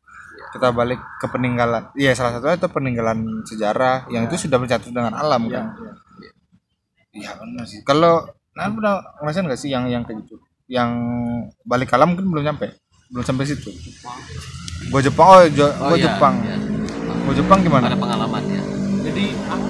[0.53, 1.91] Kita balik ke peninggalan.
[1.95, 5.75] Iya salah satunya itu peninggalan sejarah yang itu sudah bercampur dengan alam kan.
[7.11, 7.81] iya benar sih.
[7.83, 10.37] Kalau nah pernah ngerasain nggak sih yang yang kayak gitu?
[10.67, 10.91] Yang
[11.63, 12.77] balik ke alam mungkin belum nyampe.
[13.09, 13.71] Belum sampai situ.
[14.91, 15.27] Gua Jepang.
[15.31, 16.35] Oh, Jo- Oh, gua iya, Jepang.
[16.43, 16.57] iya.
[17.25, 17.87] gua Jepang gimana?
[17.89, 18.63] Ada pengalaman ya.
[19.07, 19.61] Jadi ah,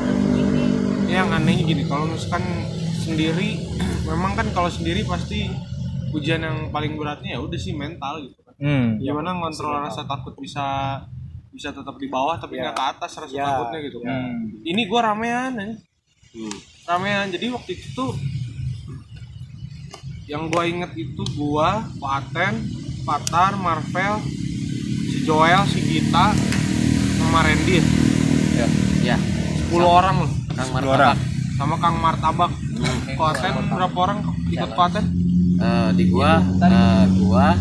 [1.08, 2.42] yang anehnya gini kalau misalkan
[2.98, 3.62] sendiri
[4.10, 5.46] memang kan kalau sendiri pasti
[6.10, 8.54] ujian yang paling beratnya ya udah sih mental gitu kan.
[8.56, 8.88] Hmm.
[8.96, 10.64] Gimana ngontrol rasa takut bisa
[11.50, 14.12] bisa tetap di bawah tapi nggak ke atas rasa Ya, takutnya gitu ya.
[14.12, 14.60] Hmm.
[14.62, 15.76] ini gua ramean aja
[16.36, 16.52] Hmm.
[16.84, 17.26] ramean.
[17.30, 18.12] Jadi waktu itu tuh
[20.26, 22.54] yang gua inget itu gua Pak Aten
[23.02, 24.20] Patar Marvel
[25.06, 26.34] si Joel si Gita
[27.16, 27.78] sama Randy
[28.52, 28.66] ya?
[29.06, 29.16] Ya
[29.70, 31.18] 10 orang loh Kang Martabak orang.
[31.56, 32.52] sama Kang Martabak
[33.16, 35.04] Koaten berapa orang ikut Koaten?
[35.56, 37.56] Eh, di gua eh, gua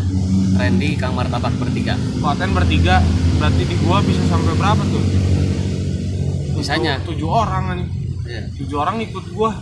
[0.56, 3.00] Randy Kang Martabak bertiga Koaten bertiga
[3.36, 5.04] berarti di gua bisa sampai berapa tuh?
[6.56, 7.00] Bisanya.
[7.04, 7.80] tujuh orang kan
[8.26, 8.42] Iya.
[8.58, 9.54] tujuh orang ikut gua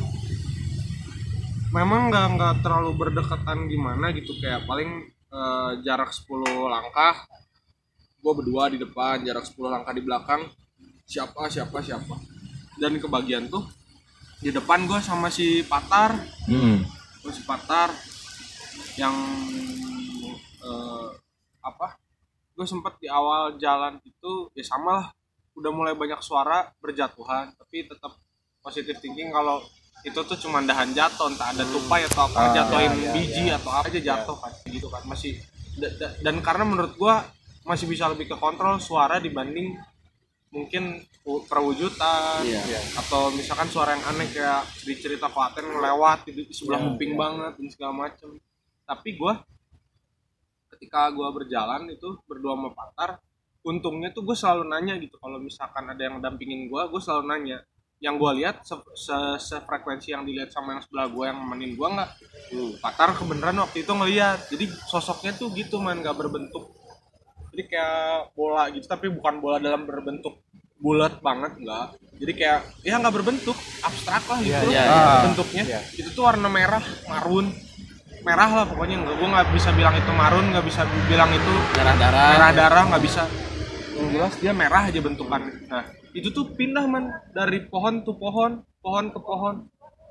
[1.71, 6.31] memang nggak nggak terlalu berdekatan gimana gitu kayak paling eh, jarak 10
[6.71, 7.27] langkah
[8.25, 10.49] gue berdua di depan jarak 10 langkah di belakang
[11.05, 12.17] siapa siapa siapa
[12.77, 13.65] dan kebagian tuh
[14.37, 16.15] di depan gue sama si Patar.
[16.45, 16.85] Hmm.
[17.19, 17.89] gue si Patar
[18.95, 19.17] yang
[20.61, 21.09] eh,
[21.61, 21.97] apa
[22.53, 25.07] gue sempet di awal jalan itu ya sama lah
[25.55, 28.15] udah mulai banyak suara berjatuhan tapi tetap
[28.61, 29.63] positif thinking kalau
[30.03, 33.45] itu tuh cuma dahan jatuh entah ada tupai atau apa Ah, jatuhin ya, ya, biji
[33.51, 35.41] atau apa aja jatuh kan gitu kan masih
[35.75, 37.25] da- da- dan karena menurut gua
[37.65, 39.73] masih bisa lebih ke kontrol suara dibanding
[40.55, 42.47] mungkin perwujudan.
[42.47, 42.79] Iya.
[42.95, 44.63] atau misalkan suara yang aneh kayak
[45.03, 48.39] cerita Klaten lewat di, di sebelah Iya, kuping banget dan segala macem.
[48.87, 49.43] Tapi gua
[50.71, 53.19] ketika gua berjalan itu berdua sama Patar
[53.65, 55.17] untungnya tuh gue selalu nanya gitu.
[55.17, 57.59] Kalau misalkan ada yang dampingin gua gue selalu nanya.
[57.97, 61.89] Yang gua lihat se, se- sefrekuensi yang dilihat sama yang sebelah gua yang nemenin gua
[61.97, 62.11] nggak?
[62.85, 64.53] Patar kebenaran waktu itu ngeliat.
[64.53, 66.05] Jadi sosoknya tuh gitu man.
[66.05, 66.69] Nggak berbentuk
[67.55, 70.43] jadi kayak bola gitu tapi bukan bola dalam berbentuk
[70.85, 71.87] bulat banget enggak.
[72.19, 74.69] Jadi kayak ya nggak berbentuk abstrak lah gitu.
[74.69, 75.15] Iya, iya.
[75.31, 75.65] bentuknya.
[75.95, 77.55] Itu tuh warna merah marun.
[78.27, 79.17] Merah lah pokoknya enggak.
[79.17, 82.29] Gue nggak bisa bilang itu marun nggak bisa bilang itu darah darah.
[82.37, 83.23] merah darah nggak bisa.
[83.95, 85.55] Yang jelas dia merah aja bentukannya.
[85.71, 89.57] Nah itu tuh pindah man dari pohon tuh pohon pohon ke pohon.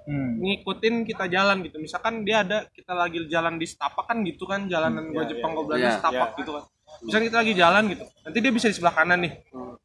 [0.03, 0.35] Hmm.
[0.35, 1.79] ngikutin kita jalan gitu.
[1.79, 5.63] Misalkan dia ada kita lagi jalan di setapak kan gitu kan jalanan gua Jepang gua
[5.63, 6.63] Belanda Iya, setapak gitu kan
[7.04, 9.34] misalkan kita lagi jalan gitu nanti dia bisa di sebelah kanan nih.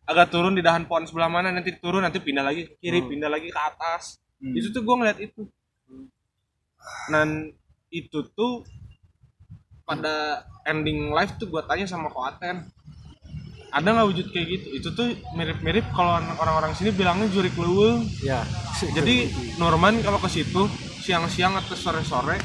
[0.09, 3.29] Agak turun di dahan pohon sebelah mana nanti turun nanti pindah lagi ke kiri pindah
[3.29, 4.17] lagi ke atas.
[4.41, 5.45] Itu tuh gua ngeliat itu.
[7.13, 7.53] Dan
[7.93, 8.65] itu tuh
[9.85, 12.65] pada ending life tuh gua tanya sama Koaten
[13.69, 14.67] ada nggak wujud kayak gitu?
[14.81, 18.41] Itu tuh mirip-mirip kalau orang-orang sini bilangnya jurik leuweung ya.
[18.81, 19.29] Jadi
[19.61, 20.65] Norman kalau ke situ
[21.05, 22.41] siang-siang atau sore-sore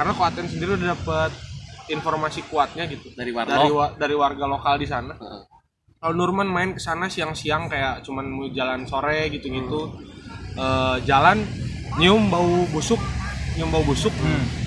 [0.00, 1.51] karena Kuaten sendiri udah dapat
[1.92, 5.12] informasi kuatnya gitu dari dari warlock wa- dari warga lokal di sana.
[5.12, 5.42] Heeh.
[5.96, 9.94] Kalau Norman main ke sana siang-siang kayak cuman mau jalan sore gitu-gitu.
[10.52, 11.44] Eh, jalan
[11.94, 12.98] nyium bau busuk,
[13.54, 14.10] nyium bau busuk.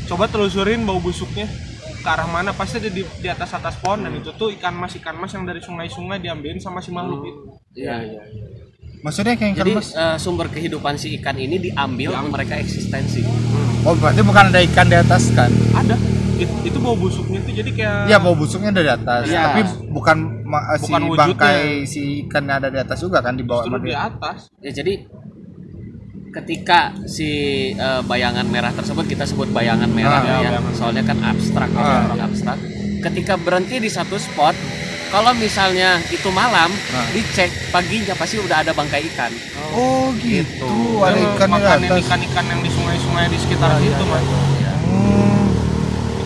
[0.06, 1.50] Coba telusurin bau busuknya
[2.00, 4.94] ke arah mana pasti ada di, di atas atas pohon dan itu tuh ikan mas
[4.94, 7.42] ikan mas yang dari sungai-sungai diambilin sama si makhluk itu.
[7.76, 8.06] Iya.
[9.02, 9.90] Maksudnya kayak ikan jadi mas?
[9.92, 13.22] eh, sumber kehidupan si ikan ini diambil mereka eksistensi
[13.82, 15.50] Oh berarti bukan ada ikan di atas kan?
[15.74, 15.98] Ada.
[16.38, 19.42] It- itu bau busuknya tuh jadi kayak Iya bau busuknya dari atas, Iya.
[19.46, 21.22] tapi bukan ma- si Bukan wujudnya.
[21.32, 24.52] bangkai si ikan yang ada di atas juga kan di bawah justru di atas.
[24.58, 24.94] ya jadi
[26.30, 27.30] ketika si
[27.74, 30.74] eh, bayangan merah tersebut kita sebut bayangan merah Ah, ya, ya, bayangan.
[30.74, 32.04] soalnya kan abstrak ya, Ah.
[32.06, 32.58] orang abstrak
[33.02, 34.52] ketika berhenti di satu spot
[35.08, 37.08] kalau misalnya itu malam Ah.
[37.10, 39.32] dicek paginya pasti udah ada bangkai ikan
[39.72, 40.72] Oh gitu,
[41.02, 41.80] ada Yang ikan atas.
[42.02, 44.55] ikan-ikan yang di sungai-sungai di sekitar situ man Hmm.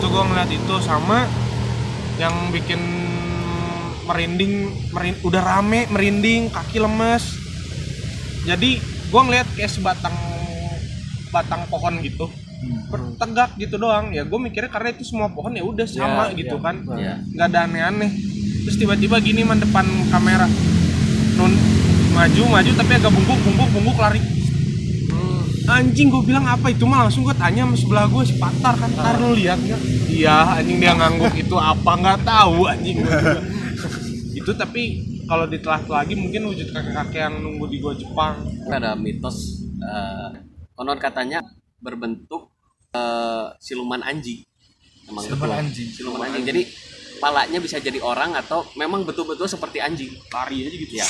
[0.00, 1.28] Itu gue ngeliat itu sama
[2.16, 2.80] yang bikin
[4.08, 7.36] merinding merin- udah rame merinding kaki lemes.
[8.48, 10.16] Jadi gue ngeliat kayak sebatang
[11.28, 12.32] batang pohon gitu.
[12.88, 14.08] Bertegak gitu doang.
[14.08, 16.80] Ya gue mikirnya karena itu semua pohon ya udah sama gitu kan.
[16.96, 17.14] Iya.
[17.36, 18.10] nggak ada aneh-aneh.
[18.64, 20.48] Terus tiba-tiba gini man depan kamera.
[21.36, 21.52] Nun
[22.16, 24.20] maju maju tapi agak bungkuk bungkuk bungkuk lari
[25.70, 26.82] anjing gue bilang apa itu?
[26.84, 28.90] Mah langsung gue tanya sama sebelah gue si Patar kan.
[28.92, 29.80] Tar lu lihat nggak?
[30.10, 31.90] Iya anjing dia ngangguk itu apa?
[31.96, 32.98] Nggak tahu anjing.
[34.34, 34.82] Itu tapi
[35.30, 38.42] kalau ditelah lagi mungkin wujud kakek-kakek yang nunggu di gua Jepang.
[38.66, 40.28] Ada mitos eh,
[40.74, 41.38] konon katanya
[41.78, 42.50] berbentuk
[42.92, 44.42] eh, siluman anjing.
[45.06, 45.60] Emang Siluman betul.
[45.62, 45.88] anjing.
[45.90, 46.44] siluman anjing.
[46.46, 46.62] Jadi
[47.20, 50.10] palanya bisa jadi orang atau memang betul-betul seperti anjing.
[50.32, 50.94] Lari aja gitu.
[50.98, 51.08] Ya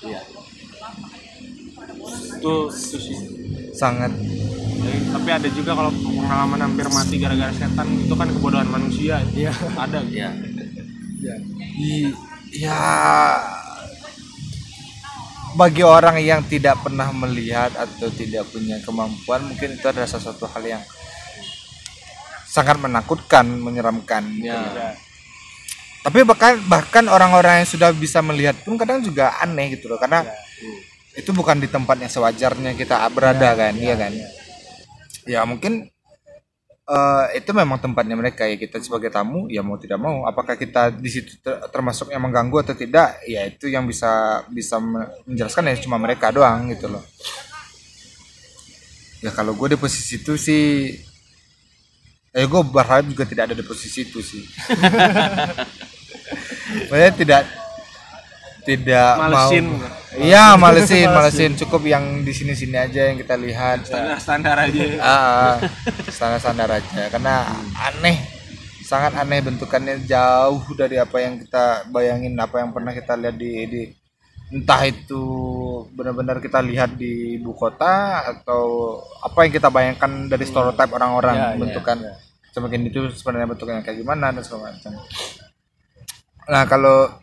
[0.00, 0.20] Iya.
[2.08, 3.18] Itu itu sih
[3.70, 4.12] Sangat.
[4.80, 9.52] Jadi, tapi ada juga kalau pengalaman hampir mati gara-gara setan itu kan kebodohan manusia iya
[9.76, 10.24] ada gitu.
[11.20, 11.36] Iya.
[11.80, 12.16] I-
[12.50, 12.80] ya
[15.54, 20.62] bagi orang yang tidak pernah melihat atau tidak punya kemampuan mungkin itu adalah sesuatu hal
[20.62, 20.82] yang
[22.50, 24.26] sangat menakutkan, menyeramkan.
[24.34, 24.50] gitu.
[24.50, 24.98] Ya.
[26.00, 30.24] Tapi bahkan bahkan orang-orang yang sudah bisa melihat pun kadang juga aneh gitu loh karena
[31.18, 34.12] itu bukan di tempat yang sewajarnya kita berada kan, iya kan?
[35.26, 35.90] Ya mungkin
[36.90, 40.26] eh, itu memang tempatnya mereka ya kita sebagai tamu ya mau tidak mau.
[40.26, 44.76] Apakah kita di situ ter- termasuk yang mengganggu atau tidak ya itu yang bisa bisa
[44.82, 47.04] me- menjelaskan ya cuma mereka doang gitu loh.
[49.20, 50.96] Ya kalau gue di posisi itu sih
[52.30, 54.42] eh gue berharap juga tidak ada di posisi itu sih.
[56.90, 57.42] Maksudnya tidak
[58.70, 59.66] tidak Malesin.
[59.66, 59.98] mau.
[60.10, 61.52] Iya malesin malesin.
[61.54, 63.86] Cukup yang di sini sini aja yang kita lihat.
[63.86, 64.84] Standar standar aja.
[65.02, 65.54] Ah
[66.10, 67.00] standar standar aja.
[67.10, 67.46] Karena
[67.78, 68.18] aneh
[68.82, 70.02] sangat aneh bentukannya.
[70.06, 73.82] Jauh dari apa yang kita bayangin apa yang pernah kita lihat di, di
[74.50, 75.22] entah itu
[75.94, 81.46] benar-benar kita lihat di ibu kota atau apa yang kita bayangkan dari stereotype orang-orang Ya,
[81.54, 81.98] ya, bentukan.
[82.50, 84.90] Semakin itu sebenarnya bentuknya kayak gimana dan segala macam.
[86.50, 87.14] Nah kalau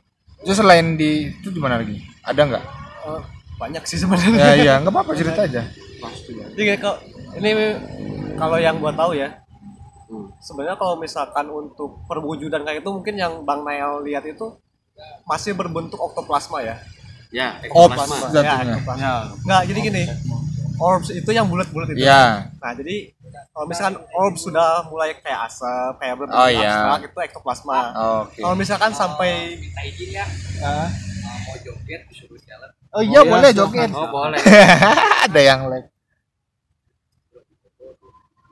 [0.42, 2.66] itu selain di itu di mana lagi ada nggak
[3.08, 3.22] Eh,
[3.56, 5.64] banyak sih sebenarnya ya iya nggak apa-apa cerita aja
[6.54, 6.98] Jadi kayak kalau
[7.40, 7.50] ini
[8.36, 9.34] kalau yang gua tahu ya,
[10.40, 14.60] sebenarnya kalau misalkan untuk perwujudan kayak itu mungkin yang Bang Nael lihat itu
[15.26, 16.76] masih berbentuk oktoplasma ya.
[17.30, 18.30] Ya, ektoplasma.
[18.30, 18.46] Jatuhnya.
[18.46, 19.10] Ya, ektoplasma.
[19.42, 20.04] Nggak, jadi gini.
[20.78, 22.02] Orbs itu yang bulat-bulat itu.
[22.02, 23.10] ya Nah, jadi
[23.50, 25.66] kalau misalkan orbs sudah mulai kayak asap,
[25.98, 26.70] kayak berbentuk Oh, iya.
[26.70, 27.80] abstrak itu ektoplasma.
[28.22, 29.58] oke Kalau misalkan sampai
[30.60, 30.90] Ah.
[31.44, 32.70] Mau joget disuruh jalan.
[32.90, 34.38] oh iya boleh joget Oh, boleh.
[35.26, 35.90] ada yang like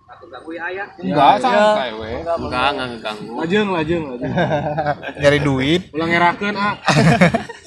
[0.08, 0.88] Aku ganggu ya, ayah.
[0.98, 3.34] enggak Ya, santai we enggak, Enggak, enggak ngeganggu.
[3.36, 4.34] lajeng lajeng lajeng
[5.22, 6.74] nyari duit ulang ngerakeun ah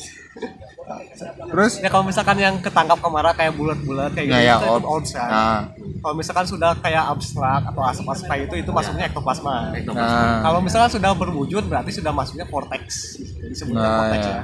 [1.46, 4.70] terus ya kalau misalkan yang ketangkap kamera kayak bulat-bulat kayak gitu, Nah, ya, itu, itu
[4.70, 4.88] orbs.
[4.88, 5.28] orbs kan.
[5.28, 5.60] nah
[5.98, 9.74] Kalau misalkan sudah kayak abstrak atau asap-asap kayak itu, itu masuknya ektoplasma.
[9.74, 10.14] Ektoplasma.
[10.14, 12.82] nah Kalau misalkan sudah berwujud berarti sudah masuknya vortex.
[13.18, 14.32] Jadi sebutnya Nah, vortex ya.
[14.32, 14.42] ya.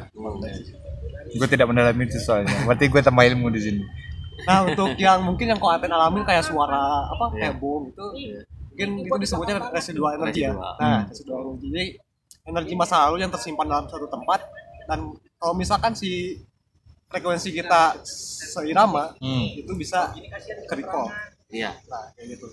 [1.35, 3.83] gue tidak mendalami itu soalnya berarti gue tambah ilmu di sini
[4.45, 6.77] Nah, untuk yang mungkin yang kau Aten alamin kayak suara
[7.07, 7.49] apa Iya.
[7.49, 8.05] kayak boom itu
[8.69, 10.53] mungkin itu disebutnya residual energi ya.
[10.53, 11.67] Nah, residual energi.
[11.67, 11.85] Jadi
[12.45, 14.41] energi masa lalu yang tersimpan dalam suatu tempat
[14.85, 15.01] dan
[15.45, 16.41] kalau misalkan si
[17.07, 18.01] frekuensi kita
[18.49, 19.45] seirama Hmm.
[19.53, 20.09] itu bisa
[20.65, 21.13] ke recall.
[21.53, 21.77] Iya.
[21.85, 22.49] Nah, kayak gitu.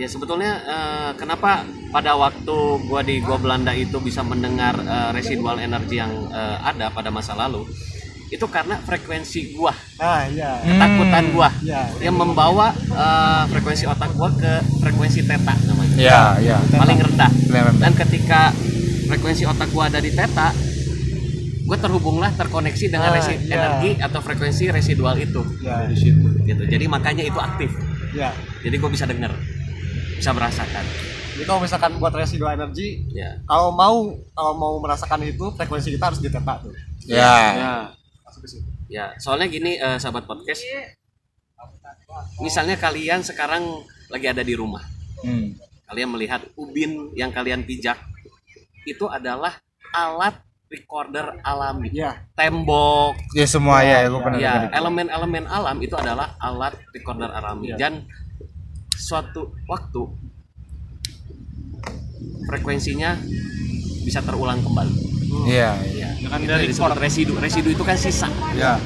[0.00, 1.60] Ya sebetulnya eh, kenapa
[1.92, 2.56] pada waktu
[2.88, 7.36] gua di gua Belanda itu bisa mendengar eh, residual energi yang eh, ada pada masa
[7.36, 7.68] lalu
[8.26, 9.70] itu karena frekuensi gua,
[10.00, 10.58] Nah, iya.
[10.58, 11.82] ketakutan gua Iya.
[12.00, 15.94] yang membawa eh, frekuensi otak gua ke frekuensi theta namanya.
[16.00, 17.28] ya ya Paling rendah.
[17.28, 17.82] Paling rendah.
[17.84, 18.50] Dan ketika
[19.06, 20.50] frekuensi otak gua ada di theta,
[21.66, 23.54] gua terhubunglah terkoneksi dengan Ah, resi- iya.
[23.58, 25.42] energi atau frekuensi residual itu.
[25.60, 26.62] Ya, di situ Gitu.
[26.64, 27.70] Jadi makanya itu aktif.
[28.10, 28.30] ya.
[28.62, 29.34] Jadi gua bisa dengar,
[30.14, 30.84] bisa merasakan.
[31.36, 33.36] Jadi kalau misalkan buat residual energi, Ya.
[33.44, 36.72] kalau mau kalau mau merasakan itu frekuensi kita harus di theta tuh.
[37.04, 37.72] ya ya
[38.22, 38.66] Masuk ke situ.
[38.86, 40.62] Ya, soalnya gini eh, sahabat podcast.
[42.38, 43.62] Misalnya kalian sekarang
[44.06, 44.82] lagi ada di rumah.
[45.20, 45.52] Hmm.
[45.84, 47.98] Kalian melihat ubin yang kalian pijak
[48.84, 49.58] itu adalah
[49.90, 50.38] alat
[50.76, 51.88] recorder alami.
[51.88, 52.28] Iya.
[52.36, 54.76] Tembok, ya semua ya gue pernah ya itu.
[54.76, 58.04] elemen-elemen alam itu adalah alat recorder alami dan
[58.92, 60.02] suatu waktu
[62.46, 63.16] frekuensinya
[64.04, 64.94] bisa terulang kembali.
[65.48, 67.32] iya Ya, Ya kan itu dari disebut residu.
[67.36, 68.28] Residu itu kan sisa.
[68.54, 68.76] ya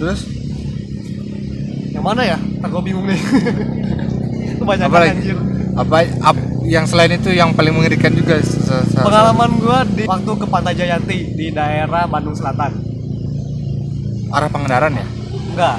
[0.00, 0.24] terus
[1.90, 2.38] Yang mana ya?
[2.64, 3.20] Tak gue bingung nih.
[4.62, 5.36] Kebanyakan apa lagi anjir.
[5.72, 8.38] Apa ap- yang selain itu yang paling mengerikan juga
[8.94, 12.72] Pengalaman gua di waktu ke Pantai Jayanti di daerah Bandung Selatan.
[14.30, 15.06] arah pengendaraan ya
[15.50, 15.76] Enggak.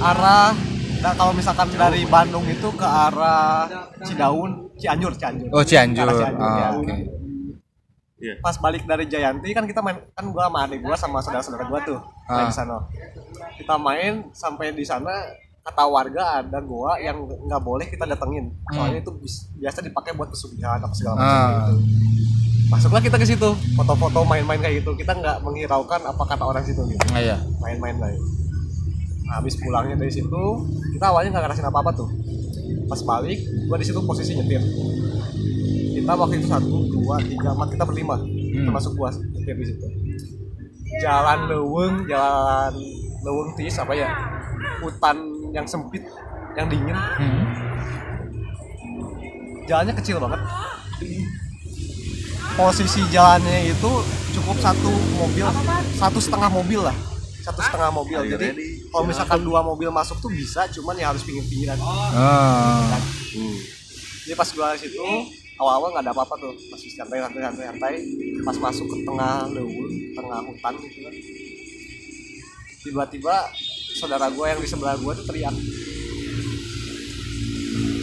[0.00, 0.54] Arah
[1.00, 3.66] nah, kalau misalkan dari Bandung itu ke arah
[4.00, 5.50] Cidaun, Cianjur, Cianjur.
[5.50, 6.68] oh Cianjur Arah Cianjur, Ah, ya.
[6.72, 6.94] oke
[8.38, 11.80] Pas balik dari Jayanti kan kita main kan gua sama adik gua sama saudara-saudara gua
[11.82, 12.36] tuh Ah.
[12.36, 12.76] main di sana.
[13.56, 15.10] Kita main sampai di sana
[15.60, 20.28] kata warga ada gua yang nggak boleh kita datengin soalnya itu bis- biasa dipakai buat
[20.28, 21.48] pesugihan apa segala macam Ah.
[21.68, 21.76] gitu.
[22.70, 24.94] Masuklah kita ke situ, foto-foto main-main kayak gitu.
[24.94, 27.02] Kita nggak menghiraukan apa kata orang situ gitu.
[27.10, 28.08] Ah, iya Main-main lah.
[28.08, 28.20] ya.
[29.26, 30.42] Nah, habis pulangnya dari situ,
[30.92, 32.06] kita awalnya nggak ngerasain apa-apa tuh.
[32.86, 34.62] Pas balik, gua di situ posisi nyetir.
[35.92, 38.16] Kita waktu itu satu, dua, tiga, empat, kita berlima,
[38.56, 39.86] termasuk gua nyetir di situ.
[41.00, 42.72] Jalan leweng, jalan
[43.20, 44.08] leweng tis apa ya?
[44.78, 45.16] Hutan
[45.50, 46.02] yang sempit,
[46.54, 46.94] yang dingin.
[46.94, 47.44] Hmm.
[49.66, 50.40] Jalannya kecil banget.
[52.58, 53.90] Posisi jalannya itu
[54.36, 55.46] cukup satu mobil,
[55.96, 56.96] satu setengah mobil lah,
[57.40, 58.20] satu setengah mobil.
[58.26, 58.48] Jadi
[58.90, 61.78] kalau misalkan dua mobil masuk tuh bisa, cuman ya harus pinggir-pinggiran.
[61.80, 62.98] Ah.
[64.26, 65.06] Jadi pas gua di situ
[65.56, 67.94] awal-awal nggak ada apa-apa tuh, masih santai santai santai santai.
[68.44, 71.14] Pas masuk ke tengah leuweung, tengah hutan gitu kan.
[72.80, 73.34] Tiba-tiba
[74.00, 75.52] saudara gua yang di sebelah gua tuh teriak.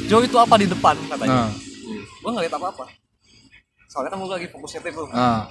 [0.06, 1.50] Jo itu apa di depan katanya.
[1.50, 1.52] Ah.
[2.22, 2.86] Gua nggak lihat apa-apa.
[3.90, 5.10] Soalnya kan gua lagi fokus nyetir tuh.
[5.10, 5.50] Ah.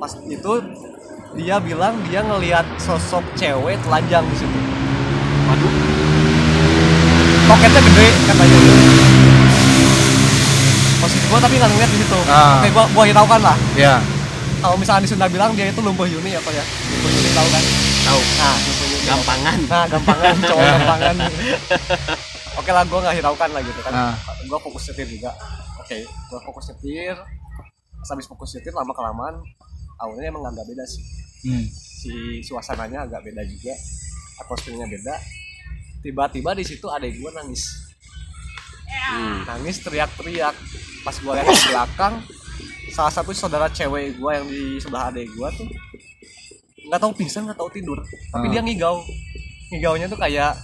[0.00, 0.52] Pas itu
[1.36, 4.58] dia bilang dia ngelihat sosok cewek telanjang di situ.
[5.52, 5.72] Waduh.
[7.44, 8.58] Toketnya gede katanya.
[11.00, 12.60] posisi gua tapi nggak ngeliat di situ Ah.
[12.60, 13.96] oke gua gua hiraukan lah ya
[14.60, 16.64] kalau misalnya di Sunda bilang dia itu lumpuh Yuni apa ya?
[16.64, 17.64] Lumpuh Yuni tahu kan?
[18.04, 18.20] Tahu.
[18.20, 19.04] Nah lumpuh Yuni.
[19.08, 19.58] Gampangan.
[19.66, 21.14] Nah gampangan cowok gampangan.
[22.60, 23.92] Oke lah gua nggak hiraukan lah gitu kan.
[23.96, 24.14] Ah.
[24.44, 25.32] gua fokus nyetir juga.
[25.80, 27.16] Oke gua fokus nyetir.
[28.00, 29.34] Pas habis fokus nyetir lama kelamaan
[29.96, 31.04] awalnya emang agak beda sih.
[31.40, 31.64] Hmm.
[31.72, 33.72] si suasananya agak beda juga
[34.44, 35.14] atmosfernya beda.
[36.04, 37.64] Tiba-tiba di situ adek gue nangis.
[38.88, 39.44] Hmm.
[39.48, 40.52] nangis teriak-teriak.
[41.00, 42.14] Pas gue lihat ke belakang
[42.90, 45.66] salah satu saudara cewek gue yang di sebelah adek gue tuh
[46.82, 47.98] nggak tahu pingsan nggak tahu tidur
[48.28, 48.50] tapi Ah.
[48.50, 48.96] dia ngigau
[49.70, 50.58] ngigaunya tuh kayak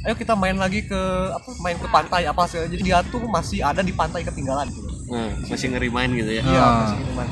[0.00, 3.60] ayo kita main lagi ke apa main ke pantai apa sih jadi dia tuh masih
[3.60, 6.72] ada di pantai ketinggalan gitu Nah, masih ngerimain gitu ya Iya, Ah.
[6.84, 7.28] masih gitu kan.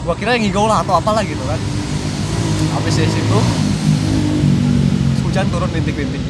[0.00, 1.60] Gua kira yang ngigau lah atau apalah gitu kan.
[2.72, 3.38] Habis dari situ
[5.22, 6.22] hujan turun rintik-rintik.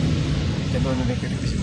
[0.61, 1.60] Hujan turun rintik-rintik.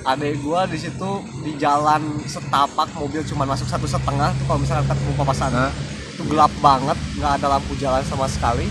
[0.00, 1.10] Adek gua di situ
[1.44, 5.52] di jalan setapak mobil cuma masuk satu setengah tuh kalau misalnya ketemu papasan.
[5.52, 5.72] Hah?
[6.20, 8.68] itu gelap banget nggak ada lampu jalan sama sekali.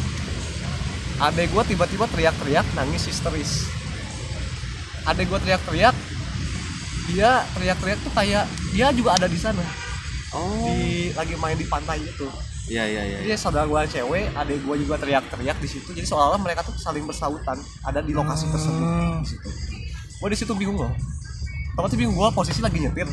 [1.17, 3.65] Adek gua tiba-tiba teriak-teriak nangis histeris.
[5.09, 5.97] Adek gua teriak-teriak
[7.09, 9.65] dia teriak-teriak tuh kayak dia juga ada di sana.
[10.29, 10.69] Oh.
[10.69, 12.29] Di lagi main di pantai itu
[12.69, 15.89] iya iya iya jadi saudara gue cewek adek gue juga teriak-teriak di situ.
[15.89, 18.85] Jadi seolah mereka tuh saling bersautan ada di lokasi tersebut
[19.25, 19.49] di situ.
[20.21, 20.93] Gue di situ bingung loh
[21.75, 23.07] Tuh bingung gue posisi lagi nyetir.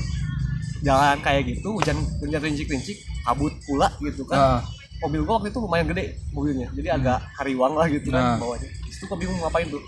[0.81, 4.39] Jalan kayak gitu hujan hujan rincik-rincik kabut pula gitu kan.
[4.39, 4.61] Ah.
[4.97, 8.41] mobil gue waktu itu lumayan gede mobilnya jadi agak hariwang lah gitu Nah.
[8.41, 8.65] kan bawahnya.
[8.65, 9.83] Di situ gue bingung mau ngapain tuh.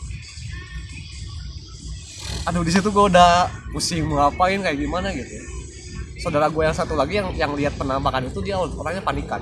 [2.44, 5.32] Aduh di situ gue udah pusing mau ngapain kayak gimana gitu
[6.18, 9.40] saudara gue yang satu lagi yang yang lihat penampakan itu dia orangnya panikan.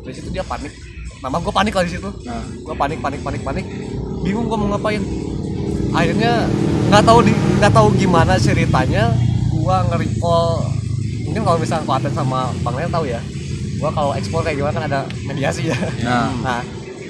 [0.00, 0.70] Dari situ dia panik.
[1.20, 2.08] Nama gue panik lah di situ.
[2.24, 2.44] Nah.
[2.48, 3.64] gue panik panik panik panik.
[4.22, 5.02] Bingung gue mau ngapain
[5.92, 6.48] akhirnya
[6.88, 9.12] nggak tahu di nggak tahu gimana ceritanya.
[9.52, 10.48] Gue nge-recall
[11.28, 13.22] mungkin kalau misalnya Paten sama Bang Len tahu ya
[13.82, 15.78] gue kalau ekspor kayak gimana kan ada mediasi ya.
[16.06, 16.30] Nah.
[16.46, 16.60] nah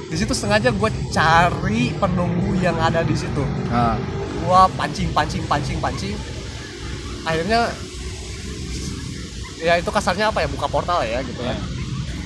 [0.09, 3.45] di situ sengaja gue cari penunggu yang ada di situ.
[3.68, 3.97] Nah.
[4.43, 6.16] gua pancing pancing pancing pancing.
[7.22, 7.70] Akhirnya
[9.62, 11.55] ya itu kasarnya apa ya buka portal ya gitu kan.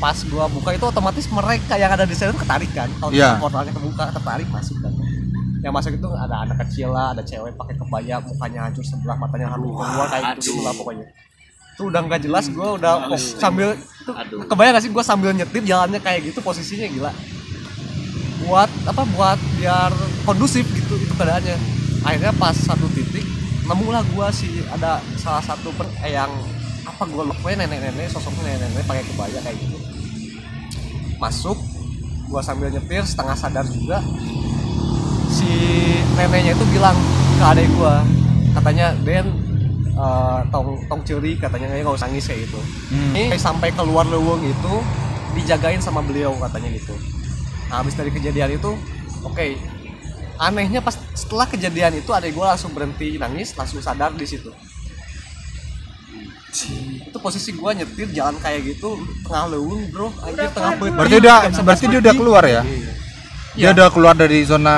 [0.01, 2.89] Pas gua buka itu otomatis mereka yang ada di sana tuh ketarik kan.
[2.97, 3.37] Kalau Iya.
[3.37, 4.97] portalnya kebuka ketarik masuk kan
[5.65, 9.49] yang masuk itu ada anak kecil lah ada cewek pakai kebaya mukanya hancur sebelah matanya
[9.49, 10.65] hampir keluar kayak gitu Aduh.
[10.65, 11.07] lah pokoknya.
[11.77, 14.41] Itu udah nggak jelas gua udah fokus sambil itu Aduh.
[14.49, 17.13] kebayang gak sih gua sambil nyetir jalannya kayak gitu posisinya gila.
[18.47, 19.93] Buat apa buat biar
[20.29, 21.57] kondusif gitu itu keadaannya.
[22.05, 23.25] Akhirnya pas satu titik
[23.67, 26.31] nemulah gua sih ada salah satu pen, eh, yang
[26.87, 29.77] apa gua lupa nenek-nenek sosoknya nenek-nenek pakai kebaya kayak gitu.
[31.17, 31.59] Masuk
[32.29, 34.05] gua sambil nyetir setengah sadar juga
[35.31, 35.51] si
[36.15, 36.97] neneknya itu bilang
[37.37, 38.03] ke adek gua
[38.57, 39.27] katanya Den
[39.93, 42.61] eh, tong tong curi katanya nggak usah nangis kayak gitu.
[42.93, 43.13] Hmm.
[43.15, 44.75] ini sampai keluar leweng itu
[45.37, 46.95] dijagain sama beliau katanya gitu.
[47.69, 48.73] Nah, habis dari kejadian itu
[49.27, 49.47] oke
[50.37, 54.53] anehnya pas setelah kejadian itu adek gue langsung berhenti nangis langsung sadar di situ.
[57.05, 58.97] Itu posisi gue nyetir jalan kayak gitu
[59.29, 60.09] tengah leweng bro.
[60.25, 62.63] Anjir tengah Berarti udah jam 11 berarti dia udah keluar ya?
[63.57, 63.69] Dia Iya.
[63.73, 64.77] udah keluar dari zona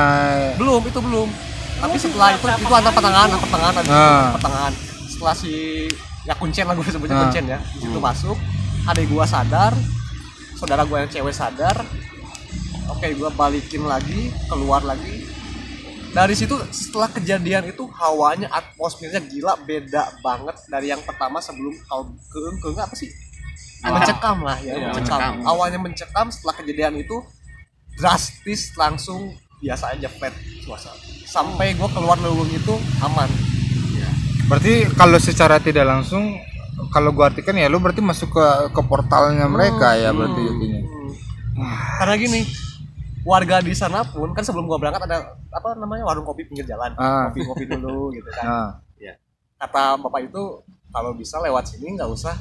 [0.54, 1.28] belum itu belum
[1.78, 4.26] tapi setelah itu itu antara pertengahan antara pertengahan ada Ah.
[4.34, 4.72] pertengahan
[5.08, 5.52] setelah si
[6.22, 7.22] ya kuncen lah gue sebutnya Ah.
[7.24, 8.38] kuncen ya di situ masuk
[8.84, 9.74] adek gua sadar
[10.54, 11.74] saudara gua yang cewek sadar
[12.88, 15.26] oke gua balikin lagi keluar lagi
[16.08, 22.02] dari situ setelah kejadian itu hawanya atmosfernya gila beda banget dari yang pertama sebelum kau
[22.26, 23.10] keung keung apa sih
[23.80, 25.18] mencekam lah ya Iya, mencekam.
[25.18, 25.34] mencekam.
[25.44, 27.16] awalnya mencekam setelah kejadian itu
[27.98, 30.32] drastis langsung biasa aja flat
[30.62, 30.96] suasana.
[31.26, 33.28] Sampai gua keluar leweng itu aman.
[34.48, 36.40] Berarti kalau secara tidak langsung
[36.94, 40.80] kalau gua artikan ya lu berarti masuk ke ke portalnya mereka ya berarti jadinya.
[41.58, 41.74] Hmm.
[41.98, 42.40] karena gini
[43.26, 46.94] warga di sana pun kan sebelum gua berangkat ada apa namanya warung kopi pinggir jalan.
[46.96, 47.28] Ah.
[47.28, 48.46] kopi kopi dulu gitu kan.
[48.46, 48.70] Nah,
[49.58, 50.62] kata bapak itu
[50.94, 52.32] kalau bisa lewat sini nggak usah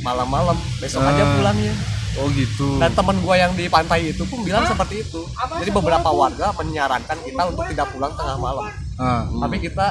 [0.00, 1.32] malam-malam besok aja Ah.
[1.36, 1.74] pulangnya
[2.18, 2.80] oh gitu.
[2.82, 5.20] dan temen gua yang di pantai itu pun bilang seperti itu.
[5.30, 8.66] Jadi beberapa warga menyarankan kita untuk tidak pulang tengah malam.
[8.98, 9.24] Ah.
[9.46, 9.86] tapi kita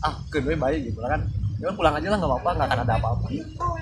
[0.00, 1.20] ah kedua baik gitu kan.
[1.62, 3.26] Ya pulang aja lah nggak apa-apa nggak akan ada apa-apa.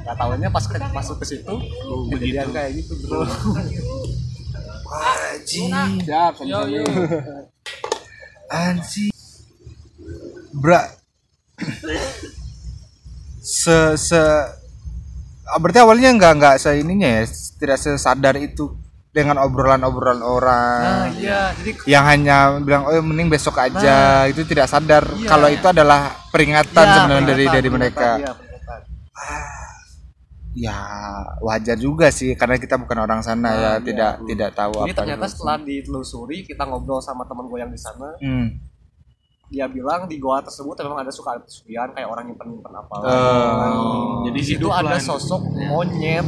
[0.04, 1.54] Nggak tahunya pas ke, masuk ke situ
[2.12, 3.24] kejadian kayak gitu bro.
[5.42, 6.68] Siap, sama
[8.52, 9.10] Anjing.
[10.52, 10.84] Bra.
[13.40, 14.22] se se
[15.54, 17.22] berarti awalnya nggak nggak se ininya ya
[17.56, 18.72] tidak sesadar itu
[19.08, 24.64] dengan obrolan-obrolan orang nah iya jadi yang hanya bilang oh mending besok aja itu tidak
[24.66, 25.28] sadar Iya.
[25.28, 28.80] kalau itu adalah peringatan Iya, sebenarnya dari dari mereka iya, peringatan.
[30.54, 30.76] ya
[31.40, 33.72] wajar juga sih karena kita bukan orang sana Nah, ya iya.
[33.80, 35.32] tidak tidak tahu Jadi apa ternyata itu.
[35.32, 38.48] setelah ditelusuri kita ngobrol sama teman gue yang di sana, Hmm.
[39.52, 42.94] Dia bilang di goa tersebut memang ada suka pesugihan kayak orang nyimpen nyimpen apa.
[43.04, 44.24] Oh.
[44.24, 46.24] Jadi di situ ada sosok monyet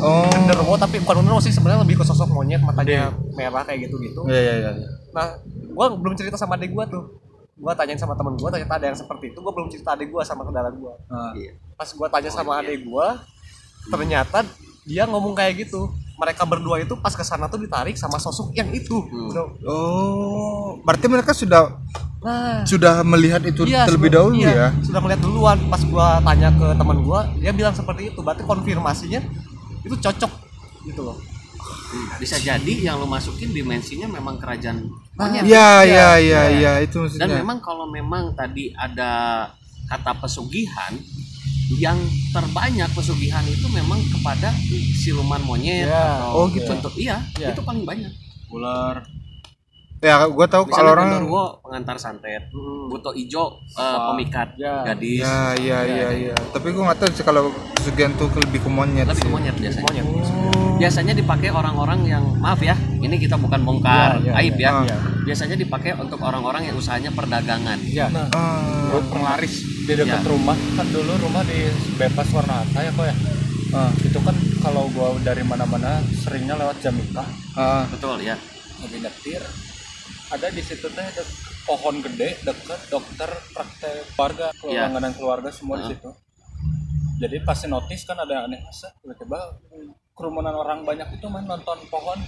[0.00, 0.24] Oh.
[0.32, 4.24] genderuwo tapi bukan genderuwo sih sebenarnya lebih ke sosok monyet matanya merah kayak gitu gitu.
[4.24, 4.88] Iya iya iya.
[5.12, 5.36] Nah,
[5.76, 7.20] gua belum cerita sama adik gua tuh.
[7.60, 9.38] Gua tanyain sama temen gua ternyata ada yang seperti itu.
[9.44, 10.96] Gua belum cerita adik gua sama kendala gua.
[11.12, 11.36] Ah.
[11.76, 13.20] Pas gua tanya sama adik gua,
[13.92, 14.40] ternyata
[14.88, 15.92] dia ngomong kayak gitu.
[16.16, 19.04] Mereka berdua itu pas ke sana tuh ditarik sama sosok yang itu.
[19.04, 19.60] Bro.
[19.68, 21.76] Oh, berarti mereka sudah
[22.20, 24.68] Nah, sudah melihat itu iya, terlebih sebelum- dahulu iya, ya.
[24.80, 25.58] Sudah melihat duluan.
[25.66, 28.20] Pas gua tanya ke teman gua, dia bilang seperti itu.
[28.20, 29.20] Berarti konfirmasinya
[29.80, 30.32] itu cocok
[30.84, 31.16] gitu loh.
[32.16, 34.78] bisa jadi yang lo masukin dimensinya memang kerajaan
[35.12, 36.42] monyet Iya iya Iya, iya iya.
[36.48, 37.26] iya itu maksudnya.
[37.26, 39.10] dan memang kalau memang tadi ada
[39.84, 40.94] kata pesugihan
[41.72, 41.98] yang
[42.30, 44.54] terbanyak pesugihan itu memang kepada
[44.94, 45.98] siluman monyet Iya.
[46.20, 46.70] atau Oh, gitu.
[46.70, 47.50] bentuk iya, Iya.
[47.50, 48.12] itu paling banyak
[48.48, 49.02] ular
[50.00, 52.42] ya gua tahu misalnya kalau orang genderuwo pengantar santet
[52.88, 54.80] buto ijo eh, pemikat Ya.
[54.82, 56.34] gadis ya iya iya iya.
[56.50, 57.42] Tapi gua nggak tahu sih kalau
[57.74, 59.24] pesugihan tuh lebih ke monyet lebih sih.
[59.24, 60.26] ke monyet biasanya Monyet.
[60.76, 64.96] biasanya dipakai orang-orang yang maaf ya ini kita bukan bongkar Iya, iya, aib ya iya.
[65.22, 68.08] biasanya dipakai untuk orang-orang yang usahanya perdagangan Iya.
[68.32, 68.88] Ah.
[68.88, 70.26] buat penglaris di dekat Ya.
[70.26, 73.14] rumah kan dulu rumah di bebas warna ya kok ya
[73.70, 73.92] Ah.
[73.94, 77.22] itu kan kalau gua dari mana-mana seringnya lewat Jamika
[77.52, 77.84] Ah.
[77.86, 78.34] betul ya
[78.80, 79.44] lagi nyetir
[80.30, 81.22] ada di situ teh ada
[81.64, 85.98] pohon gede deket dokter praktek keluarga langganan keluarga semua di Heeh.
[85.98, 86.10] situ
[87.18, 89.38] jadi pasti notice kan ada yang aneh masa tiba-tiba
[90.12, 92.18] kerumunan orang banyak itu main nonton pohon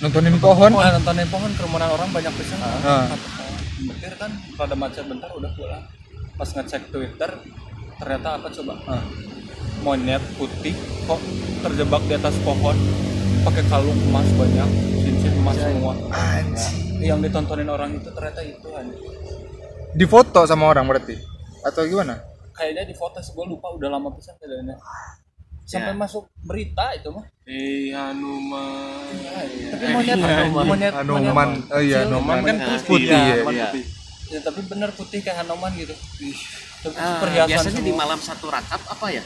[0.00, 0.72] Nontonin pohon.
[0.74, 3.04] Ah, nontonin pohon kerumunan orang banyak pisan Ah.
[3.78, 5.84] nyetir kan rada macet bentar udah pulang
[6.36, 7.28] pas ngecek Twitter
[7.96, 9.04] ternyata apa coba Ah.
[9.80, 10.72] monyet putih
[11.04, 11.20] kok
[11.60, 12.76] terjebak di atas pohon
[13.42, 14.68] pakai kalung emas banyak
[15.22, 17.00] emas semua Anjing.
[17.00, 19.02] yang ditontonin orang itu ternyata itu anjing.
[19.92, 21.16] Difoto sama orang berarti
[21.60, 22.16] atau gimana?
[22.50, 24.76] kayaknya di foto gue lupa udah lama pisan kayaknya
[25.64, 25.96] sampai Ya.
[25.96, 29.16] masuk berita itu mah eh Hanuman
[29.70, 30.18] tapi monyet
[30.52, 31.48] monyet Hanuman.
[31.68, 33.32] Oh iya, Hanuman kan monyet putih Putih ya, ya.
[33.38, 33.68] Hanuman Iya.
[34.28, 35.94] ya, tapi bener putih kayak Hanoman gitu
[36.80, 38.00] Tapi Ah, perhiasan biasanya di semua.
[38.02, 39.24] malam satu rakap apa ya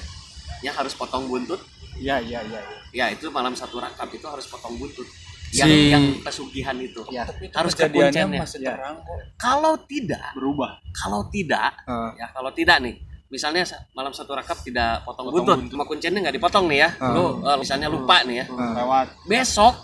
[0.61, 1.59] yang harus potong buntut
[1.95, 2.61] Iya, iya, iya.
[2.93, 5.07] ya itu malam satu rakap itu harus potong buntut
[5.55, 7.23] yang Si- yang pesugihan itu Ya.
[7.37, 8.75] itu harus kejadiannya masih Ya.
[8.75, 12.11] terang kok kalau tidak berubah kalau tidak Ah.
[12.15, 15.71] ya kalau tidak nih misalnya sa- malam satu rakap tidak potong, Potong buntut, buntut.
[15.71, 17.11] cuma kuncennya nggak dipotong nih ya Ah.
[17.11, 18.73] lu eh, misalnya lupa nih ya Ah.
[18.77, 19.75] lewat besok